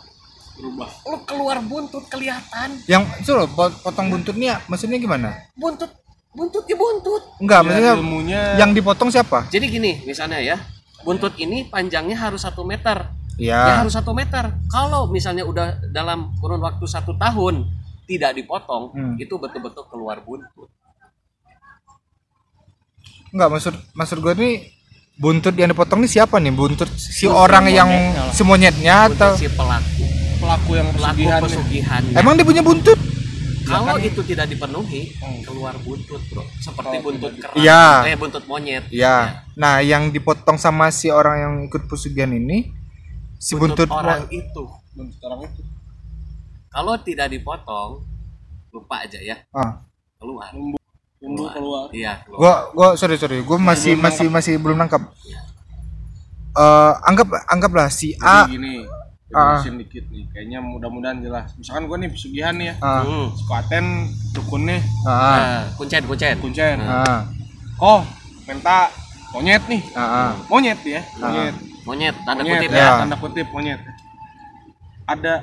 [0.57, 5.33] berubah lu keluar buntut kelihatan Yang coba pot- potong buntutnya maksudnya gimana?
[5.55, 5.89] buntut
[6.31, 9.47] buntut ya buntut Enggak, Ya, maksudnya ilmunya yang dipotong siapa?
[9.49, 10.57] jadi gini misalnya ya
[11.01, 13.09] buntut ini panjangnya harus satu meter
[13.41, 13.57] Ya.
[13.65, 17.65] ya harus satu meter kalau misalnya udah dalam kurun waktu satu tahun
[18.05, 19.15] tidak dipotong Hmm.
[19.17, 20.69] itu betul-betul keluar buntut
[23.31, 24.55] Enggak, maksud maksud gue nih
[25.15, 26.51] buntut yang dipotong nih siapa nih?
[26.51, 27.87] Buntut si orang yang
[28.29, 30.05] si monyetnya atau buntut si pelaku
[30.37, 32.99] pelaku yang pelaku pesugihan pesugihan emang dia punya buntut?
[33.63, 35.15] kalau itu tidak dipenuhi
[35.45, 37.85] keluar buntut bro seperti buntut kerang Iya.
[38.05, 39.47] eh buntut monyet Ya.
[39.55, 42.73] Nah, yang dipotong sama si orang yang ikut pesugihan ini
[43.41, 44.63] si buntut, orang mo- itu.
[44.93, 45.63] Buntut orang itu.
[46.69, 48.05] Kalau tidak dipotong
[48.71, 49.41] lupa aja ya.
[49.51, 49.83] Ah.
[50.21, 50.53] keluar.
[51.17, 51.89] Tumbuh keluar.
[51.91, 52.39] iya keluar.
[52.39, 55.09] Gua gua sorry sorry, gua masih Belum masih masih belum nangkap.
[56.53, 58.85] Eh anggap anggaplah si jadi A gini
[59.31, 59.57] Ah.
[59.57, 60.27] jelasin dikit nih.
[60.29, 61.55] Kayaknya mudah-mudahan jelas.
[61.55, 62.75] Misalkan gue nih pesugihan nih ya.
[62.83, 63.31] Ah, Hmm.
[63.33, 63.85] sekuaten
[64.33, 66.35] dukunnya ah, Nah, kuncen kuncen.
[66.37, 66.77] Kuncen.
[66.83, 67.23] Ah,
[67.79, 68.03] oh
[68.45, 68.91] minta
[69.31, 69.83] monyet nih.
[69.95, 70.35] Ah.
[70.47, 73.81] monyet ya monyet monyet tanda monyet kutip ya, ya, tanda kutip monyet
[75.05, 75.35] ada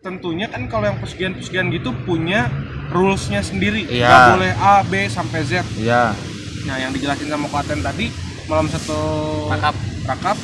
[0.00, 2.48] tentunya kan kalau yang pesugihan-pesugihan gitu punya
[2.88, 4.06] rulesnya sendiri Iya.
[4.06, 6.16] nggak boleh A B sampai Z Iya.
[6.64, 8.08] nah yang dijelasin sama Klaten tadi
[8.46, 8.96] malam satu
[9.48, 9.74] Rakap.
[10.04, 10.36] rakap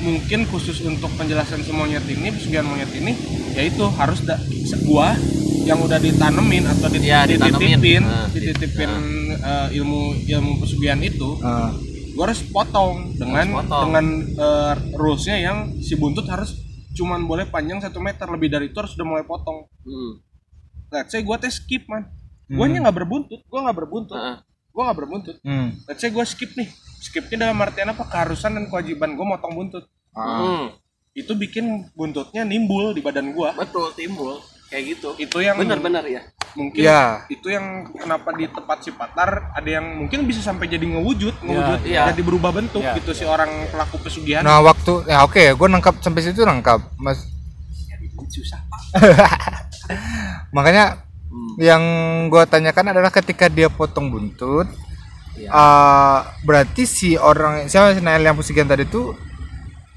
[0.00, 3.16] mungkin khusus untuk penjelasan si monyet ini pesugihan monyet ini
[3.52, 4.36] yaitu harus da,
[4.84, 5.16] gua
[5.64, 7.80] yang udah ditanemin atau dit- Iya, ditanemin.
[7.80, 8.90] dititipin dititipin
[9.34, 11.72] eh, ilmu ilmu pesugihan itu Ah.
[12.14, 13.82] Gua harus potong dengan Harus potong.
[13.84, 16.54] dengan eh, rulesnya yang si buntut harus
[16.92, 20.22] cuman boleh panjang satu meter lebih dari itu harus udah mulai potong Hmm.
[20.90, 22.06] let's say gua tes skip man
[22.46, 24.38] gua nya nggak berbuntut gua nggak berbuntut Heeh.
[24.70, 25.74] gua nggak berbuntut Hmm.
[25.84, 29.84] let's say gua skip nih skipnya dalam artian apa keharusan dan kewajiban gua motong buntut.
[30.10, 30.70] Hmm.
[31.12, 34.38] itu bikin buntutnya nimbul di badan gua betul timbul
[34.74, 36.22] kayak gitu itu yang bener-bener ya
[36.58, 37.22] mungkin Ya.
[37.30, 41.86] itu yang kenapa di tempat si Patar ada yang mungkin bisa sampai jadi ngewujud ngewujud
[41.86, 42.10] iya.
[42.10, 45.94] jadi berubah bentuk Iya, gitu si orang pelaku pesugihan Nah waktu ya oke, gue nangkap
[46.02, 47.22] sampai situ nangkap, mas.
[48.34, 48.58] susah
[50.56, 51.04] Makanya
[51.34, 51.58] Hmm.
[51.58, 51.82] yang
[52.30, 54.70] gue tanyakan adalah ketika dia potong buntut,
[55.34, 55.50] Iya.
[55.50, 59.18] eh, berarti si orang siapa si Nael yang pesugihan tadi tuh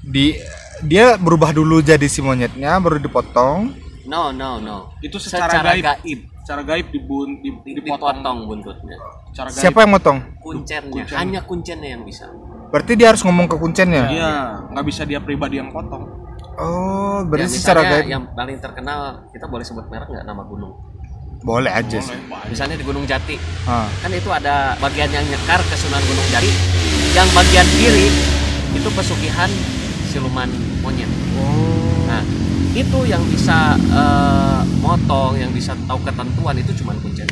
[0.02, 0.34] di
[0.82, 3.70] dia berubah dulu jadi si monyetnya, baru dipotong.
[4.08, 4.76] No, no, no.
[4.98, 6.20] itu secara, gaib, gaib.
[6.40, 8.96] secara gaib dibun di, dipotong Dipotong buntutnya.
[9.28, 10.18] secara gaib Siapa yang motong?
[10.40, 11.14] Kuncennya, Kuncen.
[11.14, 12.24] hanya kuncennya yang bisa.
[12.68, 14.08] Berarti dia harus ngomong ke kuncennya.
[14.08, 14.32] iya
[14.66, 16.08] nggak bisa dia pribadi yang potong
[16.58, 18.98] Oh, Ya, berarti secara misalnya gaib yang paling terkenal
[19.28, 20.72] kita boleh sebut merek nggak nama gunung?
[21.38, 22.18] boleh aja sih.
[22.50, 23.86] Misalnya di Gunung Jati, Ah.
[24.02, 26.50] kan itu ada bagian yang nyekar ke Sunan Gunung Jati.
[27.14, 28.10] Yang bagian kiri
[28.74, 29.46] itu pesugihan
[30.08, 30.50] siluman
[30.82, 31.06] monyet.
[31.06, 31.57] Nah,
[32.78, 37.26] itu yang bisa eh, motong, yang bisa tahu ketentuan itu cuma kuncen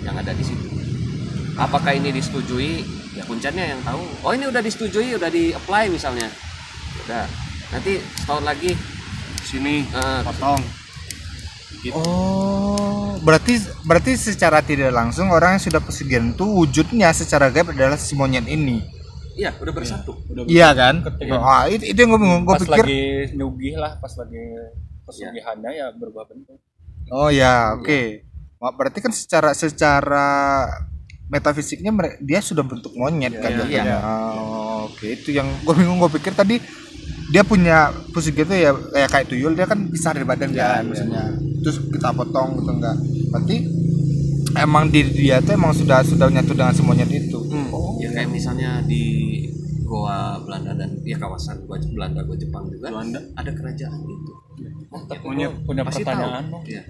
[0.00, 0.64] yang ada di situ.
[1.60, 2.84] Apakah ini disetujui?
[3.16, 4.04] Ya kuncennya yang tahu.
[4.24, 6.28] Oh ini udah disetujui, udah di apply misalnya.
[7.04, 7.24] Udah.
[7.72, 8.72] Nanti setahun lagi
[9.46, 10.60] sini eh, potong
[11.94, 17.94] Oh, berarti berarti secara tidak langsung orang yang sudah pesugihan itu wujudnya secara gaib adalah
[17.94, 18.82] si monyet ini.
[19.36, 20.12] Iya udah bersatu.
[20.46, 20.94] Iya kan?
[21.04, 22.42] Ketika- Ah, itu, itu yang gue bingung.
[22.42, 23.00] Gue pas pikir lagi
[23.34, 24.42] nyugih lah pas lagi
[25.04, 26.58] pesugihannya ya berubah bentuk
[27.06, 28.26] Oh ya, oke.
[28.58, 30.26] Wah, Berarti kan secara secara
[31.26, 33.58] metafisiknya dia sudah bentuk monyet kan Iya.
[33.62, 33.96] jatuhnya.
[34.32, 35.98] Oh, oke, itu yang gue bingung.
[35.98, 36.58] Gue pikir tadi
[37.26, 41.24] dia punya pesugihan itu ya kayak kayak tuyul dia kan bisa dari badan kan maksudnya.
[41.62, 42.96] Terus kita potong gitu enggak.
[43.30, 43.56] Berarti
[44.58, 47.38] emang di dia tuh emang sudah sudah nyatu dengan monyet itu.
[47.68, 47.96] Oh.
[47.96, 49.04] Ya kayak misalnya di
[49.82, 53.20] Goa Belanda dan ya kawasan Goa Belanda Goa Jepang juga Belanda.
[53.34, 54.32] ada kerajaan itu.
[54.88, 55.52] oh, tapi Monyet.
[55.52, 56.50] gua punya Pasti pertanyaan tahu.
[56.50, 56.82] dong Iya.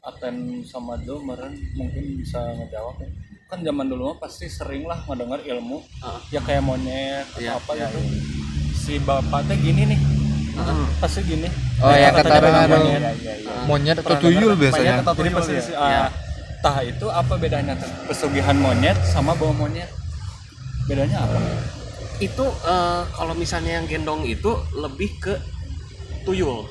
[0.00, 3.08] Aten sama Do meren mungkin bisa ngejawab ya.
[3.46, 6.18] kan zaman dulu mah pasti sering lah ngedengar ilmu Ah.
[6.28, 7.98] ya kayak monyet atau Iya, apa gitu
[8.74, 10.00] si bapaknya gini nih
[10.96, 13.02] pasti gini Oh, ya, kata katanya orang- dengan monyet.
[13.66, 14.94] Monyet atau tuyul biasanya.
[15.04, 15.60] Tuyul pasti ya?
[15.60, 16.08] si- ah,
[16.58, 19.88] tah itu apa bedanya tuh pesugihan monyet sama bawa monyet
[20.86, 21.38] bedanya apa
[22.16, 25.36] Itu eh, kalau misalnya yang gendong itu lebih ke
[26.24, 26.64] tuyul.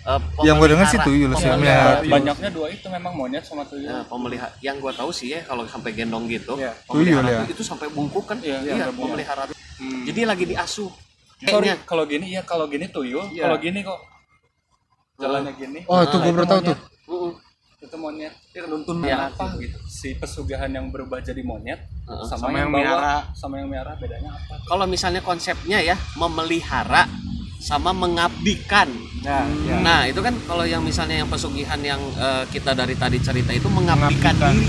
[0.00, 1.50] Eh, Yang gue dengar sih tuyul sih.
[1.58, 5.42] Ya, banyaknya dua itu memang monyet sama tuyul Nah, pemelihara yang gua tahu sih ya
[5.42, 6.70] kalau sampai gendong gitu, Iya.
[6.86, 7.50] pemelihara Tuyul ya?
[7.50, 8.38] itu sampai bungkuk kan?
[8.38, 9.18] Iya, iya, sampai bungkuk.
[9.18, 9.42] pemelihara.
[9.76, 10.02] Hmm.
[10.06, 10.90] Jadi lagi diasuh.
[11.40, 13.48] sorry kalau gini ya kalau gini tuyul Iya.
[13.48, 14.00] kalau gini kok
[15.16, 16.78] jalannya gini Oh, itu Nah, gue baru tahu tuh.
[17.80, 19.32] Itu monyet dia nuntun Iya.
[19.32, 22.26] apa gitu si pesugihan yang berubah jadi monyet Heeh.
[22.26, 23.16] sama, Sama yang, yang bawa miara.
[23.32, 27.08] sama yang merah bedanya apa kalau misalnya konsepnya ya memelihara
[27.58, 28.88] sama mengabdikan.
[29.20, 29.76] Nah, ya.
[29.78, 33.68] Nah, itu kan kalau yang misalnya yang pesugihan yang eh, kita dari tadi cerita itu
[33.68, 34.56] mengabdikan, Mengabdikan.
[34.56, 34.68] diri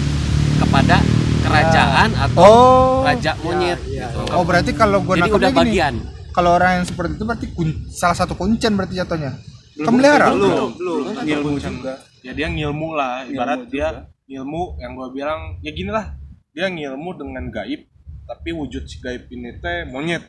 [0.57, 0.97] kepada
[1.41, 2.99] kerajaan atau Oh.
[3.01, 4.27] raja monyet iya, gitu.
[4.29, 6.03] Oh, berarti kalau gue Jadi udah bagian.
[6.29, 9.39] Kalau orang yang seperti itu berarti kun- salah satu kuncen berarti jatuhnya.
[9.73, 10.35] Pemelihara.
[10.35, 11.01] belum belum.
[11.23, 13.87] ngilmu juga ya dia ngilmu lah ibarat Ngilmu dia
[14.29, 16.13] ngilmu yang gua bilang ya gini lah
[16.53, 17.87] dia ngilmu dengan gaib
[18.25, 20.25] tapi wujud si gaib ini teh monyet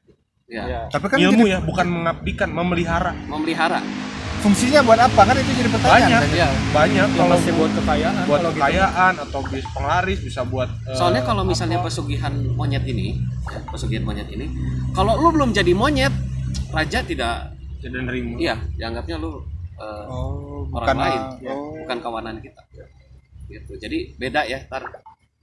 [0.52, 0.80] Ya, Ya.
[0.92, 3.80] Tapi kan ilmu jadi ya bukan mengabdikan memelihara memelihara.
[4.42, 6.02] fungsinya buat apa kan itu jadi pertanyaan.
[6.02, 6.30] banyak kan?
[6.34, 8.58] ya banyak kalau kalau masih buat kekayaan buat kalau gitu.
[8.58, 14.02] kekayaan atau bis penglaris bisa buat eh, Soalnya kalau misalnya pesugihan monyet ini, ya, pesugihan
[14.02, 14.50] monyet ini,
[14.92, 16.10] kalau lu belum jadi monyet,
[16.74, 19.46] raja tidak, tidak nerima iya, dianggapnya lu
[19.78, 21.72] eh, Oh, orang bukan lain, oh.
[21.84, 22.62] bukan kawanan kita.
[23.48, 23.72] Gitu.
[23.76, 24.88] Jadi beda ya, tar.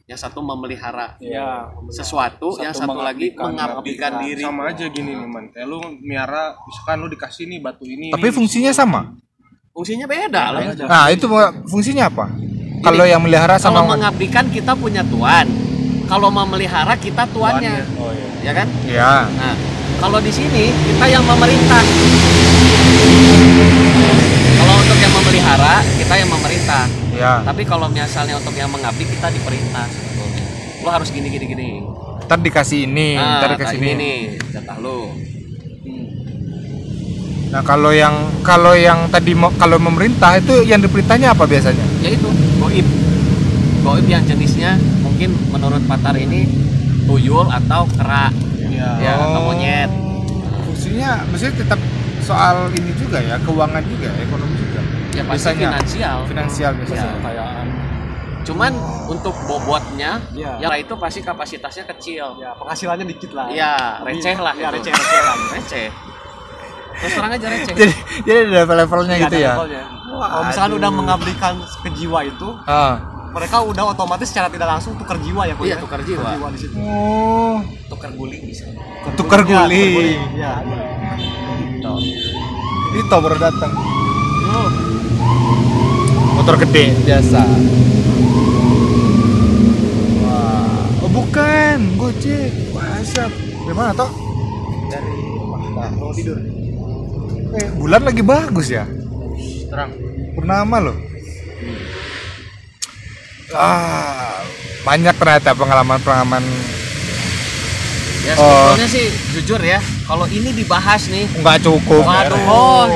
[0.09, 4.41] Yang satu memelihara ya sesuatu, Satu yang satu lagi mengabdikan, mengabdikan diri.
[4.41, 8.25] sama aja gini nih man kayak lu miara misalkan lu dikasih nih batu ini Tapi
[8.25, 9.13] nih, fungsinya sama.
[9.69, 10.73] Fungsinya beda lah.
[10.73, 11.29] Nah, itu
[11.69, 12.25] fungsinya apa?
[12.81, 15.45] Kalau yang melihara Kalau sama mengabdikan kita punya tuan.
[16.09, 18.67] Kalau memelihara kita tuannya, oh ya ya kan?
[18.89, 19.29] ya.
[19.29, 19.53] Nah,
[20.01, 21.85] kalau di sini kita yang memerintah.
[25.39, 26.83] Memelihara, kita yang memerintah.
[27.15, 27.33] Ya.
[27.41, 30.43] Tapi kalau misalnya untuk yang mengabdi, kita diperintah sebetulnya.
[30.83, 31.69] Lo harus gini gini gini.
[32.27, 33.95] Ntar dikasih ini, Nah, ntar dikasih ini ini.
[33.95, 34.17] nih,
[34.51, 35.15] jatah lo.
[37.49, 38.13] Nah, kalau yang
[38.43, 41.81] kalau yang tadi mau kalau memerintah itu yang diperintahnya apa biasanya?
[42.03, 42.27] Ya itu,
[42.59, 42.85] goib.
[43.81, 46.45] Goib yang jenisnya mungkin menurut Patar ini
[47.07, 48.27] tuyul atau kera,
[48.69, 49.45] ya ya atau Oh.
[49.49, 49.87] monyet.
[50.61, 51.79] Fungsinya maksudnya tetap
[52.21, 54.68] soal ini juga ya, keuangan juga, ekonomi juga.
[55.11, 55.67] Ya pasti Biasanya.
[55.67, 56.17] finansial.
[56.25, 57.01] Finansial biasanya.
[57.01, 57.13] Ya.
[57.17, 57.67] kekayaan
[58.39, 58.71] Cuman
[59.05, 60.57] untuk bobotnya, Iya.
[60.57, 62.33] yang itu pasti kapasitasnya kecil.
[62.35, 64.79] ya penghasilannya dikit lah Iya, receh lah ya itu.
[64.79, 65.87] receh receh lah receh
[66.99, 67.93] terus terang aja receh Jadi
[68.25, 69.53] jadi ada level-levelnya Iya, gitu ada ya.
[69.53, 69.83] levelnya.
[70.09, 72.95] Kalau misalkan udah mengabdikan ke jiwa itu, Ah.
[73.29, 75.77] mereka udah otomatis secara tidak langsung tukar jiwa ya, Iya, ya?
[75.77, 76.29] tukar jiwa.
[76.49, 76.73] di situ.
[76.75, 78.65] Oh, tukar guling bisa
[79.13, 80.21] tukar Ya, guling.
[80.33, 80.51] Ya,
[82.89, 83.71] Dito baru datang.
[86.35, 87.41] Motor gede biasa.
[90.19, 92.51] Wah, oh bukan, Gojek.
[92.71, 93.31] WhatsApp.
[93.35, 94.09] Dari mana toh?
[94.87, 95.89] Dari rumah.
[95.95, 96.37] Mau tidur.
[97.49, 98.85] Eh, bulan lagi bagus ya.
[99.69, 99.93] terang
[100.33, 100.97] Purnama loh.
[103.49, 104.41] Ah,
[104.81, 106.41] banyak ternyata pengalaman-pengalaman
[108.19, 108.73] ya Oh.
[108.73, 109.79] sebetulnya sih jujur ya
[110.09, 112.01] kalau ini dibahas nih nggak cukup.
[112.01, 112.89] waduh Oh,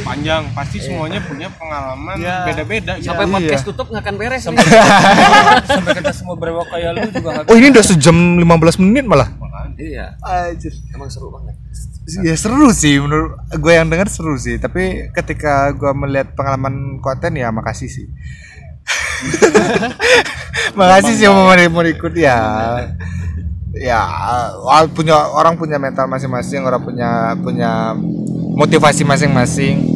[0.00, 2.48] panjang pasti semuanya punya pengalaman Iya.
[2.48, 3.34] beda-beda sampai Iya.
[3.36, 4.56] podcast tutup nggak akan beres nih.
[5.76, 9.28] sampai kita semua berewak kayak lu juga nggak Oh ini udah sejam 15 menit malah.
[9.76, 10.16] iya
[10.92, 11.60] emang seru banget
[12.24, 14.58] Ya seru sih menurut gue yang dengar seru sih.
[14.58, 18.06] Tapi ketika gue melihat pengalaman konten ya makasih sih.
[20.80, 22.38] makasih sih mau mau ikut ya.
[23.76, 24.02] Ya
[24.90, 27.94] punya orang punya mental masing-masing, orang punya punya
[28.58, 29.86] motivasi masing-masing.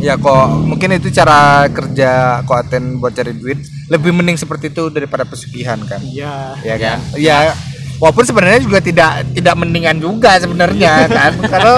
[0.00, 3.60] Ya kok mungkin itu cara kerja konten buat cari duit
[3.92, 6.00] lebih mending seperti itu daripada pesugihan kan?
[6.00, 6.56] Iya.
[6.64, 6.98] ya kan?
[7.16, 7.52] Ya
[8.00, 11.32] walaupun sebenarnya juga tidak tidak mendingan juga sebenarnya kan?
[11.40, 11.74] Karena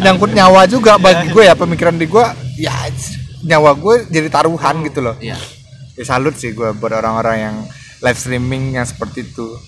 [0.00, 2.24] nyangkut nyawa juga bagi gue ya pemikiran di gue
[2.56, 2.72] ya
[3.44, 5.16] nyawa gue jadi taruhan gitu loh.
[5.20, 5.36] Iya.
[5.96, 7.56] Ya salut sih gue buat orang-orang yang
[8.00, 9.58] live streaming yang seperti itu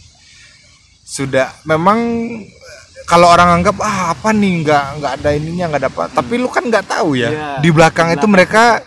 [1.11, 1.98] sudah memang
[3.02, 6.08] kalau orang anggap ah apa nih nggak nggak ada ininya nggak dapat.
[6.14, 8.78] Tapi lu kan nggak tahu ya Iya, di belakang itu mereka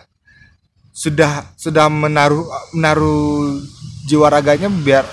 [0.95, 3.59] sudah sudah menaruh menaruh
[4.07, 5.03] jiwa raganya biar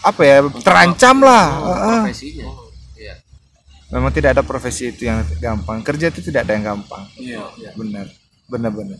[0.00, 1.46] apa ya terancam lah.
[1.60, 2.02] Oh, Ah, ah.
[2.08, 2.48] profesinya.
[2.96, 3.14] Iya.
[3.92, 5.84] Memang tidak ada profesi itu yang gampang.
[5.84, 7.04] Kerja itu tidak ada yang gampang.
[7.20, 7.44] Iya
[7.76, 8.08] benar
[8.48, 8.98] benar benar.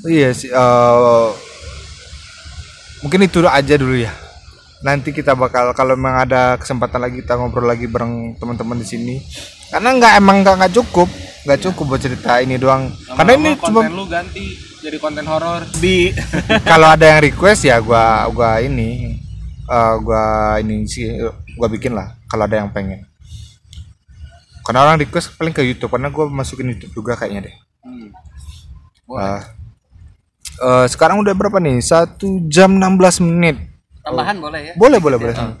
[0.00, 1.28] Oh iya sih eh,
[3.04, 4.10] mungkin itu aja dulu ya
[4.84, 9.16] nanti kita bakal kalau memang ada kesempatan lagi kita ngobrol lagi bareng teman-teman di sini.
[9.72, 11.08] Karena nggak emang nggak nggak cukup.
[11.48, 12.92] Nggak cukup buat cerita ini doang.
[13.16, 15.64] Karena ini cuma lu ganti jadi konten horor.
[15.80, 16.12] Di
[16.70, 19.16] kalau ada yang request ya gua gua ini
[19.64, 21.16] eh, gua ini sih
[21.56, 23.08] gua bikin lah kalau ada yang pengen.
[24.68, 27.56] Karena orang request paling ke YouTube karena gua masukin YouTube juga kayaknya deh.
[29.08, 29.42] Boleh Ah.
[30.54, 31.82] Eh, sekarang udah berapa nih?
[31.82, 33.73] Satu jam 16 menit
[34.04, 34.74] tambahan boleh ya?
[34.76, 35.34] Boleh boleh boleh.
[35.34, 35.52] Eh,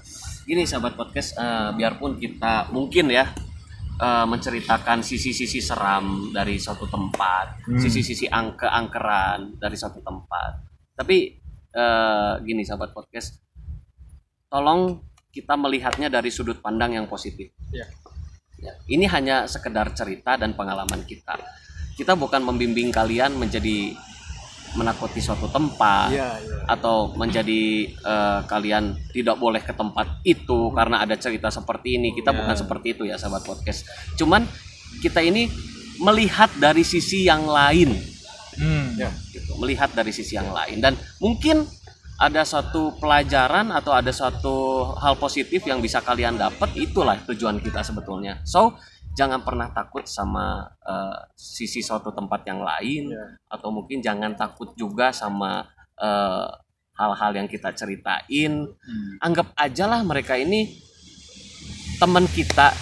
[0.44, 3.32] gini sahabat podcast eh, biarpun kita mungkin ya
[3.98, 10.52] eh, menceritakan sisi-sisi seram dari suatu tempat sisi-sisi angke angkeran dari suatu tempat.
[10.92, 11.16] Tapi
[11.72, 13.40] eh, gini sahabat podcast
[14.52, 15.00] tolong
[15.34, 17.50] kita melihatnya dari sudut pandang yang positif.
[17.74, 17.90] Iya.
[18.62, 21.36] Ya, ini hanya sekedar cerita dan pengalaman kita.
[21.98, 23.92] Kita bukan membimbing kalian menjadi
[24.74, 26.56] menakuti suatu tempat Iya, iya.
[26.68, 32.14] atau menjadi eh, kalian tidak boleh ke tempat itu karena ada cerita seperti ini.
[32.14, 33.86] Kita bukan seperti itu ya sahabat podcast.
[34.18, 34.44] Cuman
[35.02, 35.50] kita ini
[36.02, 38.14] melihat dari sisi yang lain.
[38.54, 38.94] Hmm.
[39.34, 40.78] gitu melihat dari sisi yang lain.
[40.78, 41.66] Dan mungkin
[42.14, 47.82] ada suatu pelajaran atau ada suatu hal positif yang bisa kalian dapat itulah tujuan kita
[47.82, 48.38] sebetulnya.
[48.46, 48.78] So
[49.14, 53.14] jangan pernah takut sama eh, sisi suatu tempat yang lain
[53.46, 55.64] atau mungkin jangan takut juga sama
[55.96, 56.50] eh,
[56.94, 58.66] hal-hal yang kita ceritain.
[59.22, 60.78] Anggap aja lah mereka ini
[61.98, 62.74] teman kita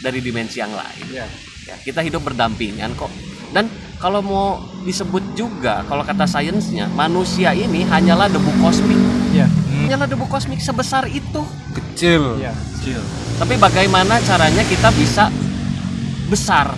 [0.00, 1.04] dari dimensi yang lain.
[1.10, 1.26] Iya.
[1.68, 3.10] ya kita hidup berdampingan kok.
[3.50, 3.66] Dan
[4.00, 4.48] kalau mau
[4.86, 8.98] disebut juga kalau kata sainsnya manusia ini hanyalah debu kosmik
[9.86, 11.42] Hanyalah debu kosmik sebesar itu.
[11.76, 12.40] Kecil.
[12.40, 12.52] Iya.
[13.36, 15.28] tapi bagaimana caranya kita bisa
[16.28, 16.72] besar?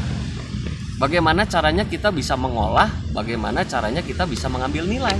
[0.99, 2.87] Bagaimana caranya kita bisa mengolah?
[3.11, 5.15] Bagaimana caranya kita bisa mengambil nilai?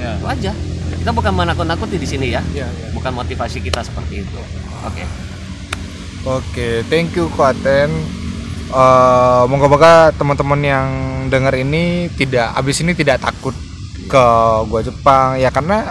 [0.00, 0.16] Ya.
[0.16, 0.52] itu aja.
[0.96, 2.40] Kita bukan menakut-nakuti di sini ya.
[2.52, 2.88] Iya, iya.
[2.96, 4.40] bukan motivasi kita seperti itu.
[4.84, 5.04] Oke.
[6.24, 7.88] Oke, thank you Kuaten.
[8.70, 10.88] Eh, moga-moga teman-teman yang
[11.26, 13.56] dengar ini tidak abis ini tidak takut
[14.06, 14.24] ke
[14.70, 15.42] gua Jepang.
[15.42, 15.90] Ya karena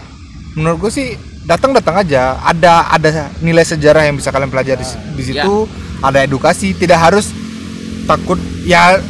[0.54, 1.08] menurut gue sih
[1.46, 2.38] datang-datang aja.
[2.46, 3.10] Ada ada
[3.42, 5.70] nilai sejarah yang bisa kalian pelajari di, di situ.
[6.00, 6.78] Ada edukasi.
[6.78, 7.34] Tidak harus
[8.06, 8.38] takut.
[8.66, 9.02] Ya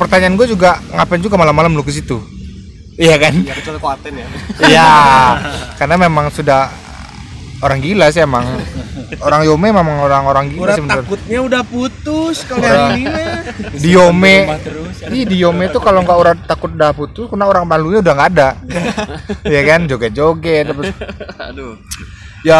[0.00, 2.18] pertanyaan gue juga ngapain juga malam-malam lu ke situ?
[3.00, 3.34] Iya kan?
[3.40, 3.80] Ya kecuali
[4.20, 4.28] ya.
[4.68, 4.92] Iya,
[5.80, 6.68] karena memang sudah
[7.62, 8.44] orang gila sih emang.
[9.18, 11.04] Orang Yome memang orang-orang gila Udah sebenarnya.
[11.04, 13.40] takutnya udah putus kalau Orang- yang ini mah.
[13.72, 14.36] Di Yome,
[15.08, 18.30] Ih, di Yome tuh kalau nggak orang takut udah putus, karena orang malunya udah nggak
[18.32, 18.48] ada.
[19.44, 20.90] Iya kan, joget-joget terus.
[21.38, 21.76] aduh
[22.42, 22.58] Ya,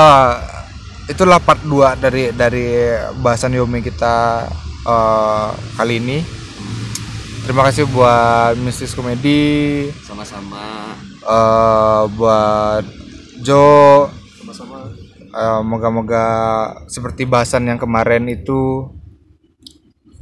[1.04, 4.46] itulah part 2 dari dari bahasan Yome kita
[4.82, 6.18] eh, kali ini.
[7.42, 10.94] terima kasih buat Mistis Komedi Sama-sama.
[11.18, 12.84] eh buat
[13.40, 14.06] Jo
[14.36, 14.91] sama-sama
[15.32, 16.24] Eh, moga-moga
[16.92, 18.84] seperti bahasan yang kemarin itu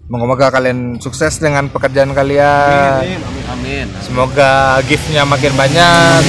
[0.06, 3.02] moga-moga kalian sukses dengan pekerjaan kalian.
[3.02, 3.86] Amin amin Amin.
[4.06, 6.22] semoga giftnya makin banyak.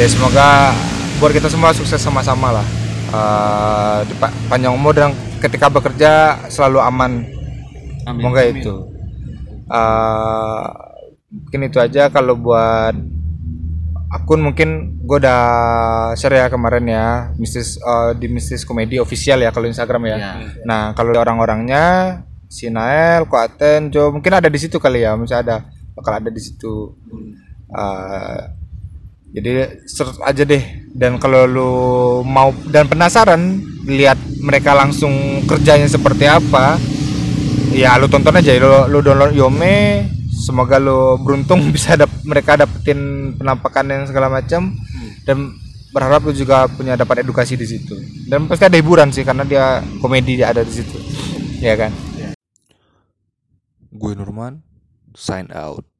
[0.00, 0.72] Ya semoga
[1.20, 2.66] buat kita semua sukses sama-sama lah.
[4.16, 7.12] Pa- panjang umur dan ketika bekerja selalu aman.
[8.08, 8.24] Amin.
[8.24, 8.74] semoga itu.
[9.68, 10.64] Eh,
[11.28, 12.96] mungkin itu aja kalau buat
[14.12, 15.42] akun mungkin gue udah
[16.20, 17.06] share ya kemarin ya
[17.40, 20.16] mistis eh, di mistis komedi official ya kalau Instagram ya.
[20.20, 20.32] Ya.
[20.68, 22.20] Nah kalau orang-orangnya
[22.52, 25.64] si Nael, Ko Aten, Jo mungkin ada di situ kali ya, mungkin ada
[25.96, 26.92] bakal ada di situ.
[27.72, 28.40] Eh,
[29.32, 30.60] jadi search aja deh.
[30.92, 31.72] Dan kalau lu
[32.28, 36.76] mau dan penasaran lihat mereka langsung kerjanya seperti apa,
[37.72, 40.04] ya lu tonton aja lu, lu download Yome
[40.42, 44.74] semoga lu beruntung bisa dap mereka dapetin penampakan yang segala macam.
[45.22, 45.54] Dan
[45.94, 47.94] berharap lu juga punya dapat edukasi di situ.
[48.26, 50.98] Dan pasti ada hiburan sih karena dia komedi dia ada di situ.
[51.62, 51.94] Ya kan?
[53.92, 54.64] Gue Nurman,
[55.14, 55.91] sign out.